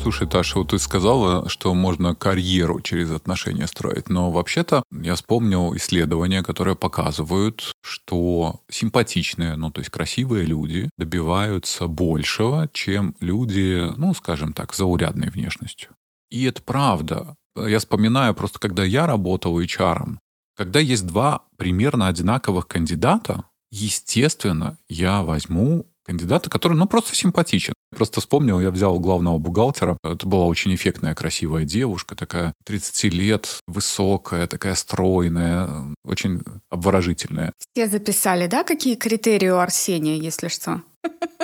[0.00, 5.74] Слушай, Таша, вот ты сказала, что можно карьеру через отношения строить, но вообще-то я вспомнил
[5.74, 14.14] исследования, которые показывают, что симпатичные, ну то есть красивые люди добиваются большего, чем люди, ну
[14.14, 15.90] скажем так, заурядной внешностью.
[16.30, 17.34] И это правда.
[17.56, 20.18] Я вспоминаю просто, когда я работал HR,
[20.60, 27.72] когда есть два примерно одинаковых кандидата, естественно, я возьму кандидата, который, ну, просто симпатичен.
[27.96, 29.96] Просто вспомнил, я взял главного бухгалтера.
[30.04, 37.54] Это была очень эффектная, красивая девушка, такая 30 лет, высокая, такая стройная, очень обворожительная.
[37.72, 40.82] Все записали, да, какие критерии у Арсения, если что?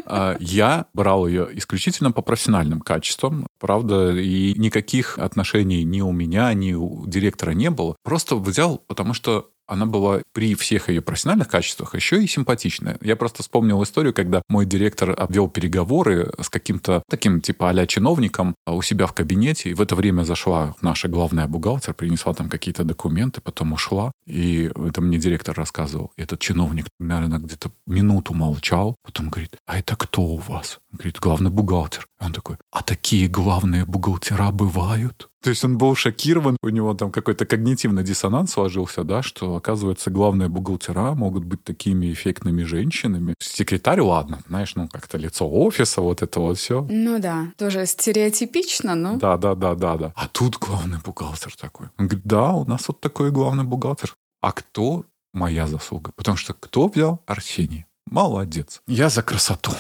[0.09, 3.47] А, я брал ее исключительно по профессиональным качествам.
[3.59, 7.97] Правда, и никаких отношений ни у меня, ни у директора не было.
[8.05, 12.99] Просто взял, потому что она была при всех ее профессиональных качествах еще и симпатичная.
[13.01, 18.55] Я просто вспомнил историю, когда мой директор обвел переговоры с каким-то таким типа а чиновником
[18.67, 22.85] у себя в кабинете, и в это время зашла наша главная бухгалтер, принесла там какие-то
[22.85, 26.13] документы, потом ушла, и это мне директор рассказывал.
[26.17, 30.79] Этот чиновник, наверное, где-то минуту молчал, потом говорит, а это кто у вас?
[30.93, 32.07] Он говорит, главный бухгалтер.
[32.19, 35.29] Он такой, а такие главные бухгалтера бывают?
[35.47, 40.11] То есть он был шокирован, у него там какой-то когнитивный диссонанс сложился, да, что, оказывается,
[40.11, 43.37] главные бухгалтера могут быть такими эффектными женщинами.
[43.39, 46.85] Секретарь, ладно, знаешь, ну как-то лицо офиса, вот это вот все.
[46.91, 49.19] Ну да, тоже стереотипично, но...
[49.19, 50.13] Да, да, да, да, да.
[50.17, 51.91] А тут главный бухгалтер такой.
[51.97, 54.17] Он говорит, да, у нас вот такой главный бухгалтер.
[54.41, 56.11] А кто моя заслуга?
[56.17, 57.23] Потому что кто взял?
[57.25, 57.87] Арсений.
[58.11, 58.83] Молодец.
[58.89, 59.71] Я за красоту.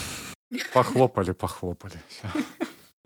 [0.72, 2.00] Похлопали, похлопали.
[2.08, 2.28] Всё.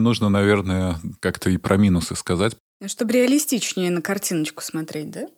[0.01, 2.57] Нужно, наверное, как-то и про минусы сказать.
[2.85, 5.29] Чтобы реалистичнее на картиночку смотреть, да?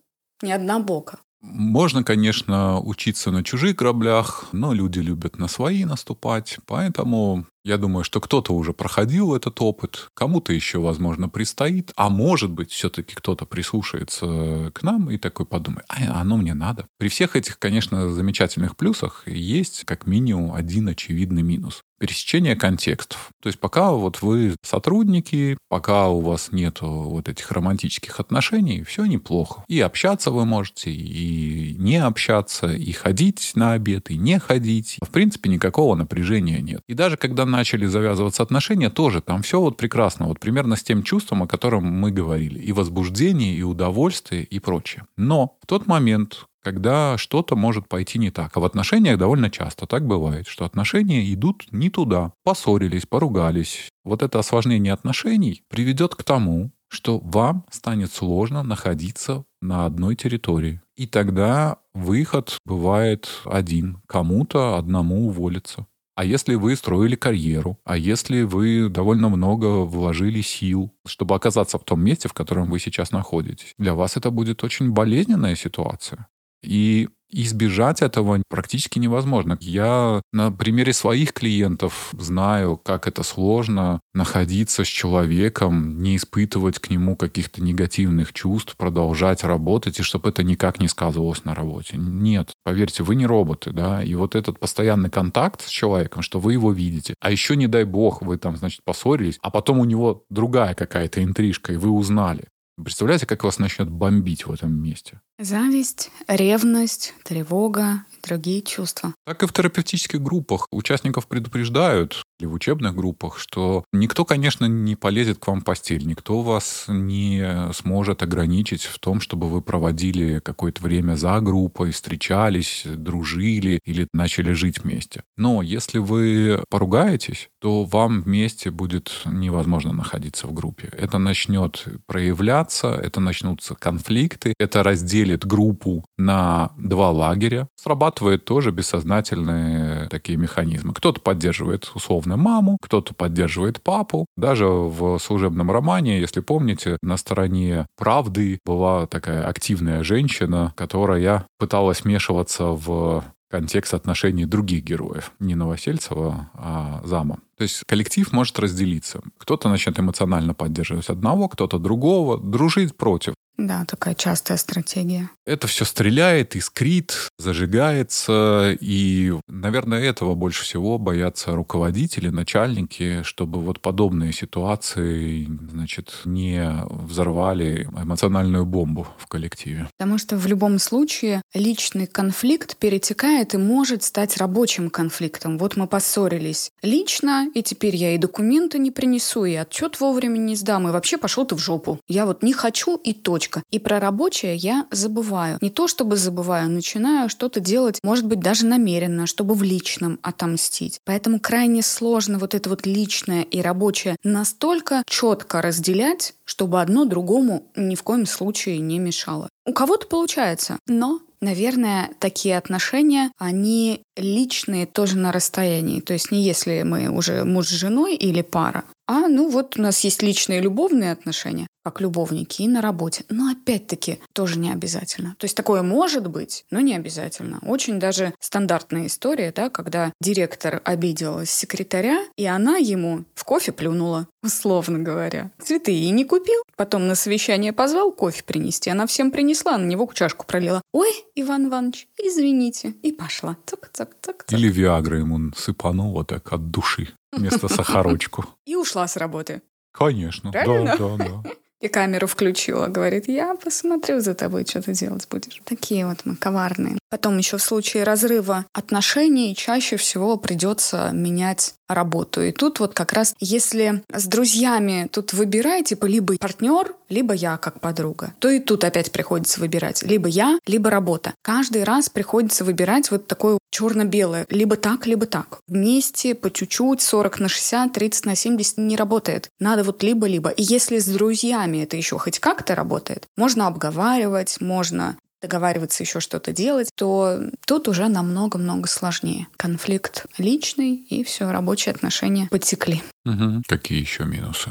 [0.43, 1.19] Не однобоко.
[1.41, 6.59] Можно, конечно, учиться на чужих граблях, но люди любят на свои наступать.
[6.67, 11.93] Поэтому я думаю, что кто-то уже проходил этот опыт, кому-то еще, возможно, предстоит.
[11.97, 16.87] А может быть, все-таки кто-то прислушается к нам и такой подумает, а оно мне надо.
[16.99, 23.31] При всех этих, конечно, замечательных плюсах есть как минимум один очевидный минус пересечение контекстов.
[23.41, 29.05] То есть пока вот вы сотрудники, пока у вас нет вот этих романтических отношений, все
[29.05, 29.63] неплохо.
[29.69, 34.97] И общаться вы можете, и не общаться, и ходить на обед, и не ходить.
[35.01, 36.81] В принципе, никакого напряжения нет.
[36.89, 41.05] И даже когда начали завязываться отношения, тоже там все вот прекрасно, вот примерно с тем
[41.05, 42.59] чувством, о котором мы говорили.
[42.59, 45.05] И возбуждение, и удовольствие, и прочее.
[45.17, 48.57] Но в тот момент, когда что-то может пойти не так.
[48.57, 52.33] А в отношениях довольно часто так бывает, что отношения идут не туда.
[52.45, 53.89] Поссорились, поругались.
[54.05, 60.83] Вот это осложнение отношений приведет к тому, что вам станет сложно находиться на одной территории.
[60.95, 64.03] И тогда выход бывает один.
[64.07, 65.87] Кому-то одному уволиться.
[66.15, 71.85] А если вы строили карьеру, а если вы довольно много вложили сил, чтобы оказаться в
[71.85, 76.29] том месте, в котором вы сейчас находитесь, для вас это будет очень болезненная ситуация.
[76.63, 79.57] И избежать этого практически невозможно.
[79.61, 86.91] Я на примере своих клиентов знаю, как это сложно находиться с человеком, не испытывать к
[86.91, 91.97] нему каких-то негативных чувств, продолжать работать, и чтобы это никак не сказывалось на работе.
[91.97, 96.53] Нет, поверьте, вы не роботы, да, и вот этот постоянный контакт с человеком, что вы
[96.53, 100.25] его видите, а еще, не дай бог, вы там, значит, поссорились, а потом у него
[100.29, 102.49] другая какая-то интрижка, и вы узнали.
[102.83, 105.21] Представляете, как вас начнет бомбить в этом месте?
[105.43, 109.15] Зависть, ревность, тревога другие чувства.
[109.27, 114.97] Так и в терапевтических группах участников предупреждают, или в учебных группах, что никто, конечно, не
[114.97, 120.41] полезет к вам в постель, никто вас не сможет ограничить в том, чтобы вы проводили
[120.41, 125.23] какое-то время за группой, встречались, дружили или начали жить вместе.
[125.37, 130.91] Но если вы поругаетесь, то вам вместе будет невозможно находиться в группе.
[130.97, 137.69] Это начнет проявляться, это начнутся конфликты, это разделит группу на два лагеря.
[137.77, 140.95] Срабатывает тоже бессознательные такие механизмы.
[140.95, 144.27] Кто-то поддерживает условно маму, кто-то поддерживает папу.
[144.37, 152.05] Даже в служебном романе, если помните, на стороне правды была такая активная женщина, которая пыталась
[152.05, 155.33] вмешиваться в контекст отношений других героев.
[155.39, 157.39] Не Новосельцева, а Зама.
[157.59, 159.21] То есть коллектив может разделиться.
[159.37, 163.35] Кто-то начнет эмоционально поддерживать одного, кто-то другого, дружить против.
[163.59, 165.31] Да, такая частая стратегия.
[165.45, 168.77] Это все стреляет, искрит, зажигается.
[168.81, 177.85] И, наверное, этого больше всего боятся руководители, начальники, чтобы вот подобные ситуации, значит, не взорвали
[177.85, 179.89] эмоциональную бомбу в коллективе.
[179.99, 185.59] Потому что в любом случае личный конфликт перетекает и может стать рабочим конфликтом.
[185.59, 190.57] Вот мы поссорились лично, и теперь я и документы не принесу, и отчет вовремя не
[190.57, 192.01] сдам, и вообще пошел ты в жопу.
[192.09, 193.13] Я вот не хочу и
[193.43, 193.63] точка.
[193.71, 195.59] И про рабочее я забываю.
[195.61, 201.01] Не то чтобы забываю, начинаю что-то делать, может быть, даже намеренно, чтобы в личном отомстить.
[201.05, 207.65] Поэтому крайне сложно вот это вот личное и рабочее настолько четко разделять, чтобы одно другому
[207.77, 209.49] ни в коем случае не мешало.
[209.67, 215.99] У кого-то получается, но Наверное, такие отношения, они личные тоже на расстоянии.
[215.99, 219.83] То есть не если мы уже муж с женой или пара, а ну вот у
[219.83, 223.25] нас есть личные любовные отношения, как любовники, и на работе.
[223.29, 225.35] Но опять-таки тоже не обязательно.
[225.39, 227.59] То есть такое может быть, но не обязательно.
[227.63, 234.29] Очень даже стандартная история, да, когда директор обидел секретаря, и она ему в кофе плюнула,
[234.43, 235.51] условно говоря.
[235.61, 236.63] Цветы и не купил.
[236.77, 238.91] Потом на совещание позвал кофе принести.
[238.91, 240.83] Она всем принесла, на него чашку пролила.
[240.93, 242.95] Ой, Иван Иванович, извините.
[243.03, 243.57] И пошла.
[243.67, 244.45] Цок-цок-цок.
[244.51, 248.45] Или Виагра ему сыпанула так от души вместо сахарочку.
[248.67, 249.63] И ушла с работы.
[249.93, 250.97] Конечно, Правильно?
[250.99, 251.51] да, да, да.
[251.83, 252.87] И камеру включила.
[252.87, 255.61] Говорит, я посмотрю за тобой, что ты делать будешь.
[255.65, 256.97] Такие вот мы коварные.
[257.11, 262.43] Потом еще в случае разрыва отношений чаще всего придется менять работу.
[262.43, 267.59] И тут вот как раз, если с друзьями тут выбирай, типа, либо партнер, либо я
[267.59, 270.03] как подруга, то и тут опять приходится выбирать.
[270.03, 271.35] Либо я, либо работа.
[271.43, 274.47] Каждый раз приходится выбирать вот такое черно-белое.
[274.49, 275.61] Либо так, либо так.
[275.69, 279.49] Вместе, по чуть-чуть, 40 на 60, 30 на 70 не работает.
[279.61, 280.51] Надо вот либо-либо.
[280.51, 286.53] И если с друзьями это еще хоть как-то работает, можно обговаривать, можно договариваться еще что-то
[286.53, 289.49] делать, то тут уже намного-много сложнее.
[289.57, 293.03] Конфликт личный, и все, рабочие отношения потекли.
[293.27, 293.63] Угу.
[293.67, 294.71] Какие еще минусы?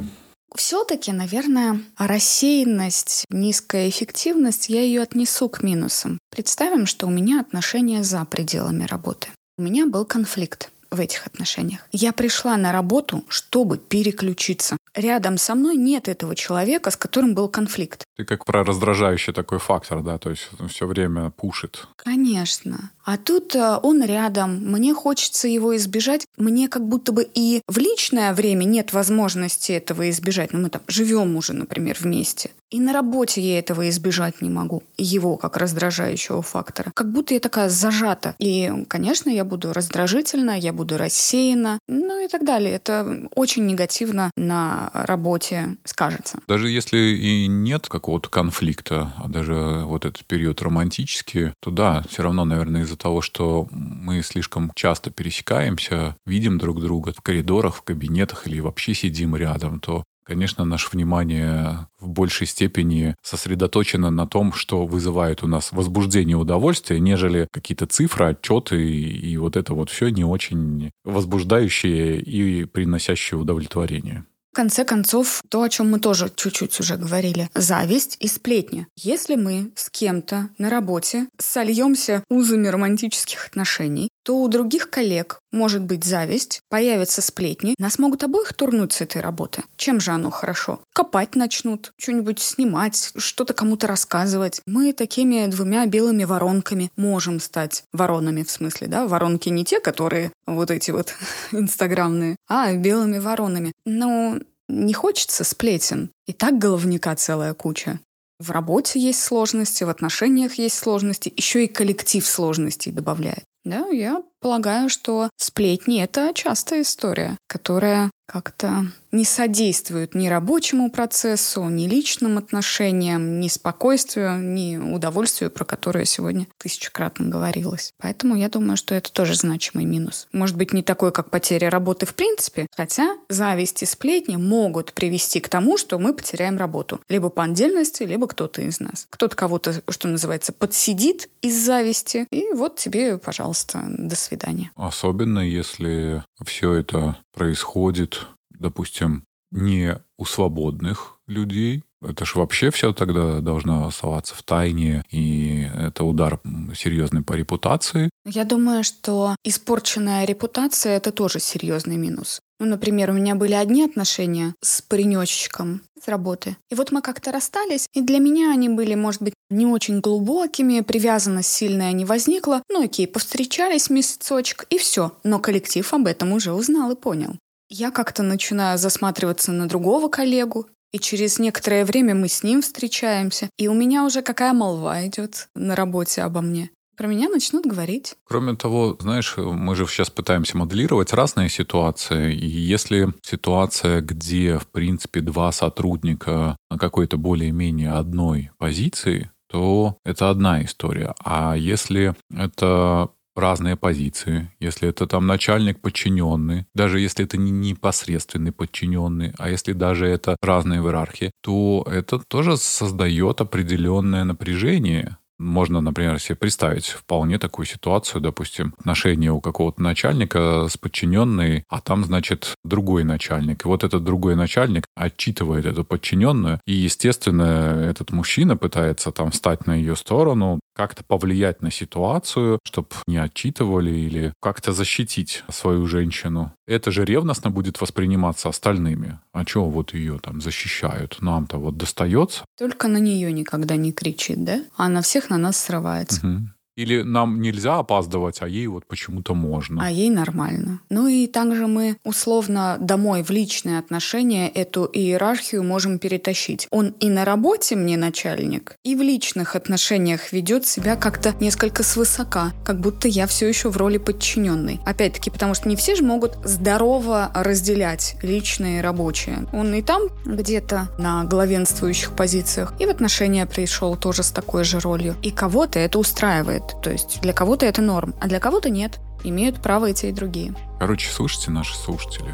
[0.55, 6.17] Все-таки, наверное, рассеянность, низкая эффективность, я ее отнесу к минусам.
[6.29, 9.29] Представим, что у меня отношения за пределами работы.
[9.57, 11.87] У меня был конфликт в этих отношениях.
[11.91, 14.77] Я пришла на работу, чтобы переключиться.
[14.93, 18.03] Рядом со мной нет этого человека, с которым был конфликт.
[18.21, 21.87] Ты как про раздражающий такой фактор, да, то есть все время пушит.
[21.95, 22.91] Конечно.
[23.03, 26.27] А тут э, он рядом, мне хочется его избежать.
[26.37, 30.53] Мне как будто бы и в личное время нет возможности этого избежать.
[30.53, 32.51] Ну, мы там живем уже, например, вместе.
[32.69, 34.83] И на работе я этого избежать не могу.
[34.97, 36.91] Его как раздражающего фактора.
[36.95, 38.35] Как будто я такая зажата.
[38.39, 42.73] И, конечно, я буду раздражительна, я буду рассеяна, ну и так далее.
[42.73, 46.39] Это очень негативно на работе скажется.
[46.47, 52.23] Даже если и нет какого-то конфликта, а даже вот этот период романтический, то да, все
[52.23, 57.83] равно, наверное, из-за того, что мы слишком часто пересекаемся, видим друг друга в коридорах, в
[57.83, 64.53] кабинетах или вообще сидим рядом, то Конечно, наше внимание в большей степени сосредоточено на том,
[64.53, 69.73] что вызывает у нас возбуждение и удовольствие, нежели какие-то цифры, отчеты и, и вот это
[69.73, 74.23] вот все не очень возбуждающее и приносящее удовлетворение.
[74.51, 78.85] В конце концов, то, о чем мы тоже чуть-чуть уже говорили, зависть и сплетни.
[78.97, 85.81] Если мы с кем-то на работе сольемся узами романтических отношений, то у других коллег может
[85.81, 89.63] быть зависть, появятся сплетни, нас могут обоих турнуть с этой работы.
[89.75, 90.81] Чем же оно хорошо?
[90.93, 94.61] Копать начнут, что-нибудь снимать, что-то кому-то рассказывать.
[94.65, 99.07] Мы такими двумя белыми воронками можем стать воронами, в смысле, да?
[99.07, 101.13] Воронки не те, которые вот эти вот
[101.51, 103.73] инстаграмные, а белыми воронами.
[103.85, 106.11] Но не хочется сплетен.
[106.27, 107.99] И так головника целая куча.
[108.39, 113.43] В работе есть сложности, в отношениях есть сложности, еще и коллектив сложностей добавляет.
[113.63, 121.65] Да, я полагаю, что сплетни— это частая история, которая как-то не содействует ни рабочему процессу,
[121.65, 127.91] ни личным отношениям, ни спокойствию, ни удовольствию, про которое сегодня тысячекратно говорилось.
[127.99, 130.29] Поэтому я думаю, что это тоже значимый минус.
[130.31, 135.41] Может быть, не такой, как потеря работы в принципе, хотя зависть и сплетни могут привести
[135.41, 137.01] к тому, что мы потеряем работу.
[137.09, 139.07] Либо по отдельности, либо кто-то из нас.
[139.09, 143.50] Кто-то кого-то, что называется, подсидит из зависти, и вот тебе, пожалуйста,
[143.97, 144.71] до свидания.
[144.75, 148.27] Особенно если все это происходит
[148.61, 151.83] допустим, не у свободных людей.
[152.01, 156.39] Это ж вообще все тогда должно оставаться в тайне, и это удар
[156.75, 158.09] серьезный по репутации.
[158.25, 162.39] Я думаю, что испорченная репутация— это тоже серьезный минус.
[162.61, 166.57] Ну, например, у меня были одни отношения с паренечком с работы.
[166.69, 170.81] И вот мы как-то расстались, и для меня они были, может быть, не очень глубокими,
[170.81, 172.61] привязанность сильная не возникла.
[172.69, 175.11] Ну окей, повстречались месяцочек, и все.
[175.23, 177.35] Но коллектив об этом уже узнал и понял.
[177.67, 183.49] Я как-то начинаю засматриваться на другого коллегу, и через некоторое время мы с ним встречаемся,
[183.57, 186.69] и у меня уже какая молва идет на работе обо мне.
[187.01, 188.13] Про меня начнут говорить.
[188.25, 192.31] Кроме того, знаешь, мы же сейчас пытаемся моделировать разные ситуации.
[192.31, 200.29] И если ситуация, где, в принципе, два сотрудника на какой-то более-менее одной позиции, то это
[200.29, 201.15] одна история.
[201.25, 208.51] А если это разные позиции, если это там начальник подчиненный, даже если это не непосредственный
[208.51, 215.81] подчиненный, а если даже это разные в иерархии, то это тоже создает определенное напряжение можно,
[215.81, 222.05] например, себе представить вполне такую ситуацию, допустим, отношения у какого-то начальника с подчиненной, а там,
[222.05, 223.65] значит, другой начальник.
[223.65, 229.65] И вот этот другой начальник отчитывает эту подчиненную, и, естественно, этот мужчина пытается там встать
[229.67, 236.53] на ее сторону, как-то повлиять на ситуацию, чтобы не отчитывали или как-то защитить свою женщину.
[236.65, 239.19] Это же ревностно будет восприниматься остальными.
[239.31, 241.17] А чего вот ее там защищают?
[241.21, 242.45] Нам-то вот достается.
[242.57, 244.63] Только на нее никогда не кричит, да?
[244.75, 246.25] А на всех на нас срывается.
[246.25, 246.47] Угу.
[246.81, 249.85] Или нам нельзя опаздывать, а ей вот почему-то можно.
[249.85, 250.79] А ей нормально.
[250.89, 256.67] Ну и также мы условно домой в личные отношения эту иерархию можем перетащить.
[256.71, 262.51] Он и на работе мне начальник, и в личных отношениях ведет себя как-то несколько свысока,
[262.65, 264.79] как будто я все еще в роли подчиненной.
[264.83, 269.45] Опять-таки, потому что не все же могут здорово разделять личные и рабочие.
[269.53, 274.79] Он и там где-то на главенствующих позициях, и в отношения пришел тоже с такой же
[274.79, 275.15] ролью.
[275.21, 276.70] И кого-то это устраивает.
[276.81, 278.99] То есть для кого-то это норм, а для кого-то нет.
[279.23, 280.53] Имеют право и те, и другие.
[280.79, 282.33] Короче, слушайте наши слушатели.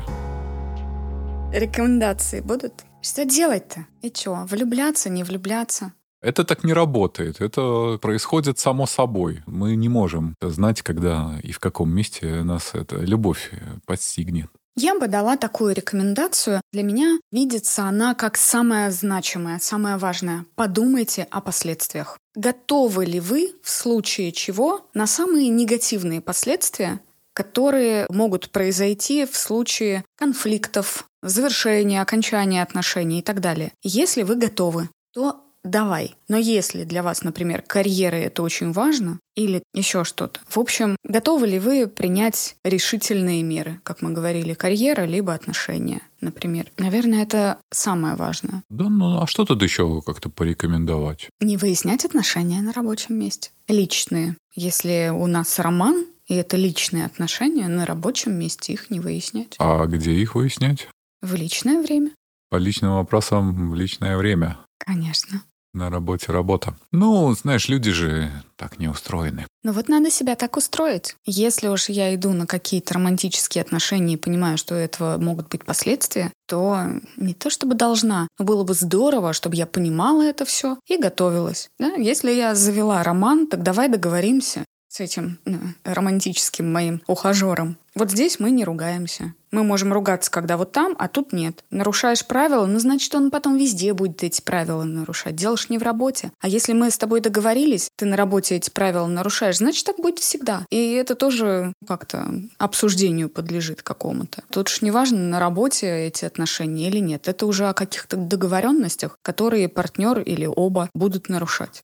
[1.53, 2.73] Рекомендации будут?
[3.01, 3.85] Что делать-то?
[4.01, 5.93] И что, влюбляться, не влюбляться?
[6.21, 7.41] Это так не работает.
[7.41, 9.43] Это происходит само собой.
[9.45, 13.51] Мы не можем знать, когда и в каком месте нас эта любовь
[13.85, 14.49] подстигнет.
[14.79, 16.61] Я бы дала такую рекомендацию.
[16.71, 20.45] Для меня видится она как самая значимая, самая важная.
[20.53, 22.19] Подумайте о последствиях.
[22.35, 26.99] Готовы ли вы в случае чего на самые негативные последствия,
[27.33, 33.71] которые могут произойти в случае конфликтов, завершения, окончания отношений и так далее.
[33.81, 36.15] Если вы готовы, то давай.
[36.27, 40.39] Но если для вас, например, карьера это очень важно, или еще что-то.
[40.47, 46.65] В общем, готовы ли вы принять решительные меры, как мы говорили, карьера либо отношения, например?
[46.77, 48.63] Наверное, это самое важное.
[48.69, 51.29] Да, ну а что тут еще как-то порекомендовать?
[51.39, 53.51] Не выяснять отношения на рабочем месте.
[53.67, 54.35] Личные.
[54.55, 59.55] Если у нас роман, и это личные отношения, на рабочем месте их не выяснять.
[59.59, 60.87] А где их выяснять?
[61.21, 62.11] В личное время.
[62.49, 64.57] По личным вопросам в личное время.
[64.79, 65.43] Конечно.
[65.73, 66.75] На работе работа.
[66.91, 69.45] Ну, знаешь, люди же так не устроены.
[69.63, 71.15] Ну вот надо себя так устроить.
[71.25, 75.65] Если уж я иду на какие-то романтические отношения и понимаю, что у этого могут быть
[75.65, 76.83] последствия, то
[77.17, 81.69] не то чтобы должна, но было бы здорово, чтобы я понимала это все и готовилась.
[81.79, 81.93] Да?
[81.95, 84.65] Если я завела роман, так давай договоримся
[84.97, 87.77] с этим ну, романтическим моим ухажером.
[87.93, 89.33] Вот здесь мы не ругаемся.
[89.51, 91.63] Мы можем ругаться, когда вот там, а тут нет.
[91.71, 95.35] Нарушаешь правила, ну, значит, он потом везде будет эти правила нарушать.
[95.35, 96.31] Делаешь не в работе.
[96.41, 100.19] А если мы с тобой договорились, ты на работе эти правила нарушаешь, значит, так будет
[100.19, 100.65] всегда.
[100.69, 102.27] И это тоже как-то
[102.57, 104.43] обсуждению подлежит какому-то.
[104.51, 107.27] Тут уж не важно, на работе эти отношения или нет.
[107.27, 111.81] Это уже о каких-то договоренностях, которые партнер или оба будут нарушать.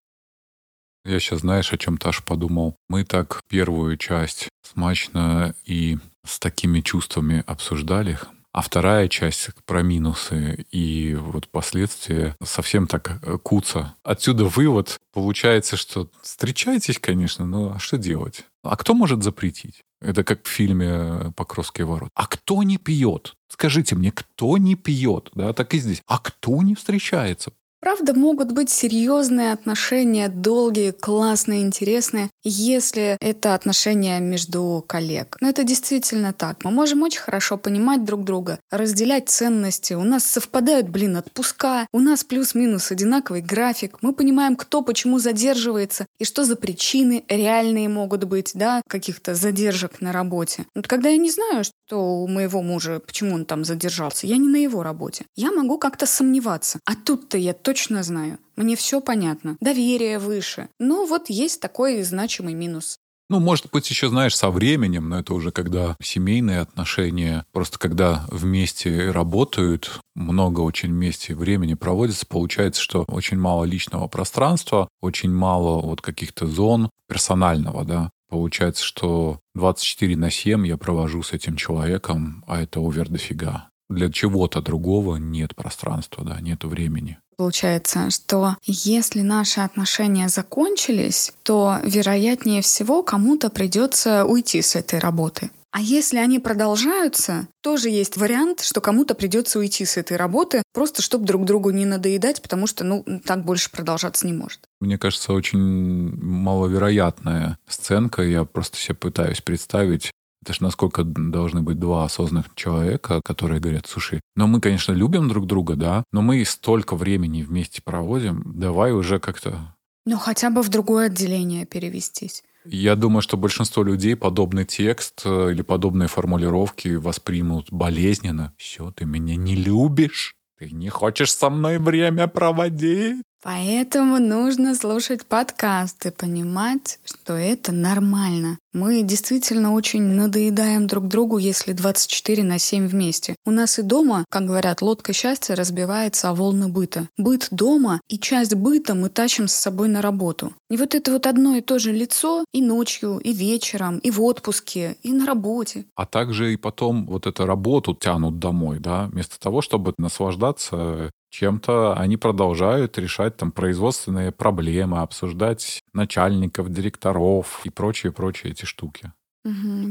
[1.06, 2.78] Я сейчас, знаешь, о чем Таш подумал.
[2.88, 8.18] Мы так первую часть смачно и с такими чувствами обсуждали,
[8.54, 13.96] а вторая часть про минусы и вот последствия совсем так э, куца.
[14.04, 18.46] Отсюда вывод получается, что встречайтесь, конечно, но а что делать?
[18.64, 19.82] А кто может запретить?
[20.00, 22.10] Это как в фильме «Покровские ворот».
[22.14, 23.34] А кто не пьет?
[23.50, 25.32] Скажите мне, кто не пьет?
[25.34, 26.02] Да, так и здесь.
[26.08, 27.52] А кто не встречается?
[27.84, 35.36] Правда, могут быть серьезные отношения, долгие, классные, интересные, если это отношения между коллег.
[35.42, 36.64] Но это действительно так.
[36.64, 39.96] Мы можем очень хорошо понимать друг друга, разделять ценности.
[39.96, 41.86] У нас совпадают, блин, отпуска.
[41.92, 43.98] У нас плюс-минус одинаковый график.
[44.02, 50.00] Мы понимаем, кто почему задерживается и что за причины реальные могут быть, да, каких-то задержек
[50.00, 50.66] на работе.
[50.74, 54.48] Вот когда я не знаю, что у моего мужа, почему он там задержался, я не
[54.48, 55.26] на его работе.
[55.36, 56.80] Я могу как-то сомневаться.
[56.86, 58.38] А тут-то я точно точно знаю.
[58.56, 59.58] Мне все понятно.
[59.60, 60.70] Доверие выше.
[60.80, 62.98] Но вот есть такой значимый минус.
[63.32, 68.28] Ну, может быть, еще, знаешь, со временем, но это уже когда семейные отношения, просто когда
[68.30, 75.82] вместе работают, много очень вместе времени проводится, получается, что очень мало личного пространства, очень мало
[75.82, 78.12] вот каких-то зон персонального, да.
[78.30, 83.70] Получается, что 24 на 7 я провожу с этим человеком, а это овер дофига.
[83.90, 87.18] Для чего-то другого нет пространства, да, нет времени.
[87.38, 95.52] Получается, что если наши отношения закончились, то вероятнее всего кому-то придется уйти с этой работы.
[95.74, 101.02] А если они продолжаются, тоже есть вариант, что кому-то придется уйти с этой работы, просто
[101.02, 104.60] чтобы друг другу не надоедать, потому что, ну, так больше продолжаться не может.
[104.80, 108.22] Мне кажется, очень маловероятная сценка.
[108.22, 110.12] Я просто себе пытаюсь представить,
[110.44, 115.30] это ж насколько должны быть два осознанных человека, которые говорят, слушай, ну мы, конечно, любим
[115.30, 119.76] друг друга, да, но мы столько времени вместе проводим, давай уже как-то...
[120.06, 122.44] Ну хотя бы в другое отделение перевестись.
[122.66, 128.54] Я думаю, что большинство людей подобный текст э, или подобные формулировки воспримут болезненно.
[128.58, 133.22] Все, ты меня не любишь, ты не хочешь со мной время проводить.
[133.44, 138.58] Поэтому нужно слушать подкасты, понимать, что это нормально.
[138.72, 143.36] Мы действительно очень надоедаем друг другу, если 24 на 7 вместе.
[143.46, 147.10] У нас и дома, как говорят, лодка счастья разбивается о волны быта.
[147.18, 150.54] Быт дома и часть быта мы тащим с собой на работу.
[150.70, 154.22] И вот это вот одно и то же лицо и ночью, и вечером, и в
[154.24, 155.86] отпуске, и на работе.
[155.96, 161.96] А также и потом вот эту работу тянут домой, да, вместо того, чтобы наслаждаться чем-то
[161.98, 169.12] они продолжают решать там производственные проблемы, обсуждать начальников, директоров и прочие-прочие эти штуки.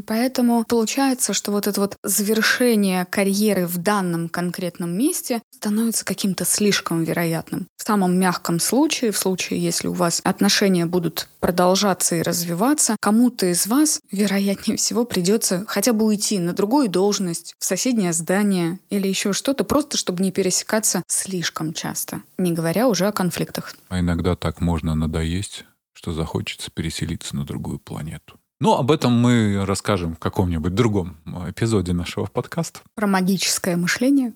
[0.06, 7.04] Поэтому получается, что вот это вот завершение карьеры в данном конкретном месте становится каким-то слишком
[7.04, 7.66] вероятным.
[7.76, 13.46] В самом мягком случае, в случае, если у вас отношения будут продолжаться и развиваться, кому-то
[13.46, 19.06] из вас, вероятнее всего, придется хотя бы уйти на другую должность, в соседнее здание или
[19.06, 23.74] еще что-то, просто чтобы не пересекаться слишком часто, не говоря уже о конфликтах.
[23.88, 28.38] А иногда так можно надоесть, что захочется переселиться на другую планету.
[28.62, 31.16] Но об этом мы расскажем в каком-нибудь другом
[31.48, 32.78] эпизоде нашего подкаста.
[32.94, 34.34] Про магическое мышление.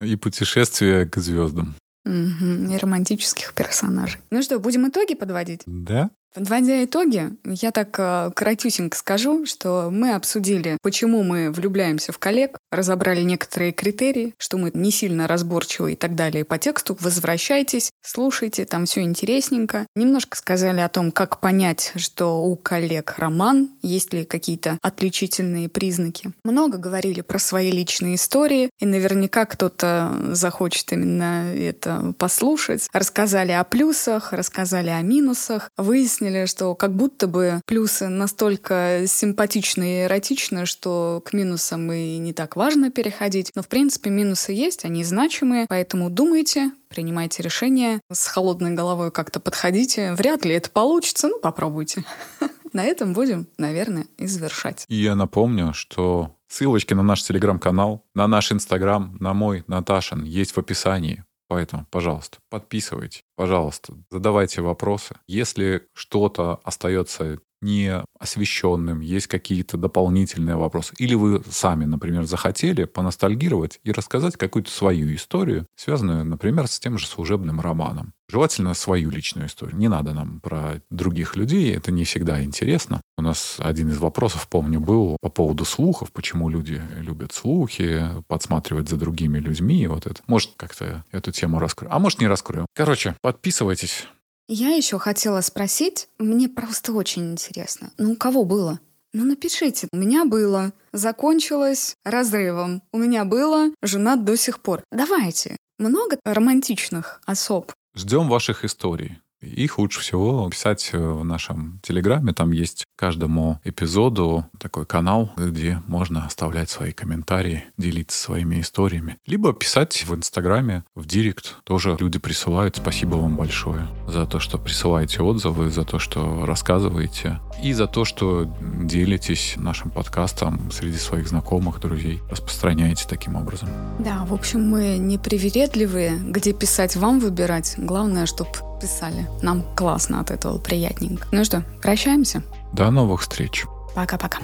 [0.00, 1.76] И путешествие к звездам.
[2.04, 4.20] Угу, и романтических персонажей.
[4.32, 5.60] Ну что, будем итоги подводить?
[5.66, 6.10] Да.
[6.34, 12.58] Подводя итоги, я так э, коротюсенько скажу, что мы обсудили, почему мы влюбляемся в коллег,
[12.70, 16.96] разобрали некоторые критерии, что мы не сильно разборчивы и так далее по тексту.
[17.00, 19.86] Возвращайтесь, слушайте, там все интересненько.
[19.96, 26.32] Немножко сказали о том, как понять, что у коллег роман, есть ли какие-то отличительные признаки.
[26.44, 32.86] Много говорили про свои личные истории, и наверняка кто-то захочет именно это послушать.
[32.92, 40.02] Рассказали о плюсах, рассказали о минусах, выяснили, выяснили, что как будто бы плюсы настолько симпатичны
[40.02, 43.50] и эротичны, что к минусам и не так важно переходить.
[43.54, 49.40] Но, в принципе, минусы есть, они значимые, поэтому думайте, принимайте решения, с холодной головой как-то
[49.40, 50.12] подходите.
[50.14, 52.04] Вряд ли это получится, ну попробуйте.
[52.72, 54.84] На этом будем, наверное, и завершать.
[54.88, 60.52] И я напомню, что ссылочки на наш телеграм-канал, на наш инстаграм, на мой, Наташин, есть
[60.52, 61.24] в описании.
[61.48, 65.16] Поэтому, пожалуйста, подписывайтесь, пожалуйста, задавайте вопросы.
[65.26, 70.94] Если что-то остается не освещенным, есть какие-то дополнительные вопросы.
[70.98, 76.98] Или вы сами, например, захотели поностальгировать и рассказать какую-то свою историю, связанную, например, с тем
[76.98, 78.12] же служебным романом.
[78.30, 79.78] Желательно свою личную историю.
[79.78, 83.00] Не надо нам про других людей, это не всегда интересно.
[83.16, 88.88] У нас один из вопросов, помню, был по поводу слухов, почему люди любят слухи, подсматривать
[88.88, 90.20] за другими людьми, вот это.
[90.26, 91.94] Может, как-то эту тему раскрою.
[91.94, 92.66] А может, не раскрою.
[92.74, 94.06] Короче, подписывайтесь,
[94.48, 98.80] я еще хотела спросить, мне просто очень интересно, ну у кого было?
[99.12, 104.82] Ну напишите, у меня было, закончилось разрывом, у меня было, женат до сих пор.
[104.90, 107.72] Давайте, много романтичных особ.
[107.94, 109.18] Ждем ваших историй.
[109.40, 112.32] Их лучше всего писать э, в нашем Телеграме.
[112.32, 119.18] Там есть каждому эпизоду такой канал, где можно оставлять свои комментарии, делиться своими историями.
[119.26, 121.56] Либо писать в Инстаграме, в Директ.
[121.64, 122.76] Тоже люди присылают.
[122.76, 127.38] Спасибо вам большое за то, что присылаете отзывы, за то, что рассказываете.
[127.62, 132.22] И за то, что делитесь нашим подкастом среди своих знакомых, друзей.
[132.30, 133.68] Распространяете таким образом.
[133.98, 136.18] Да, в общем, мы не привередливые.
[136.18, 137.74] Где писать вам выбирать.
[137.76, 138.50] Главное, чтобы
[138.80, 139.26] писали.
[139.42, 141.26] Нам классно от этого, приятненько.
[141.32, 142.42] Ну что, прощаемся?
[142.72, 143.64] До новых встреч.
[143.94, 144.38] Пока-пока.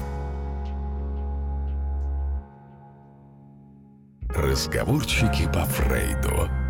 [4.28, 6.63] Разговорчики по Фрейду.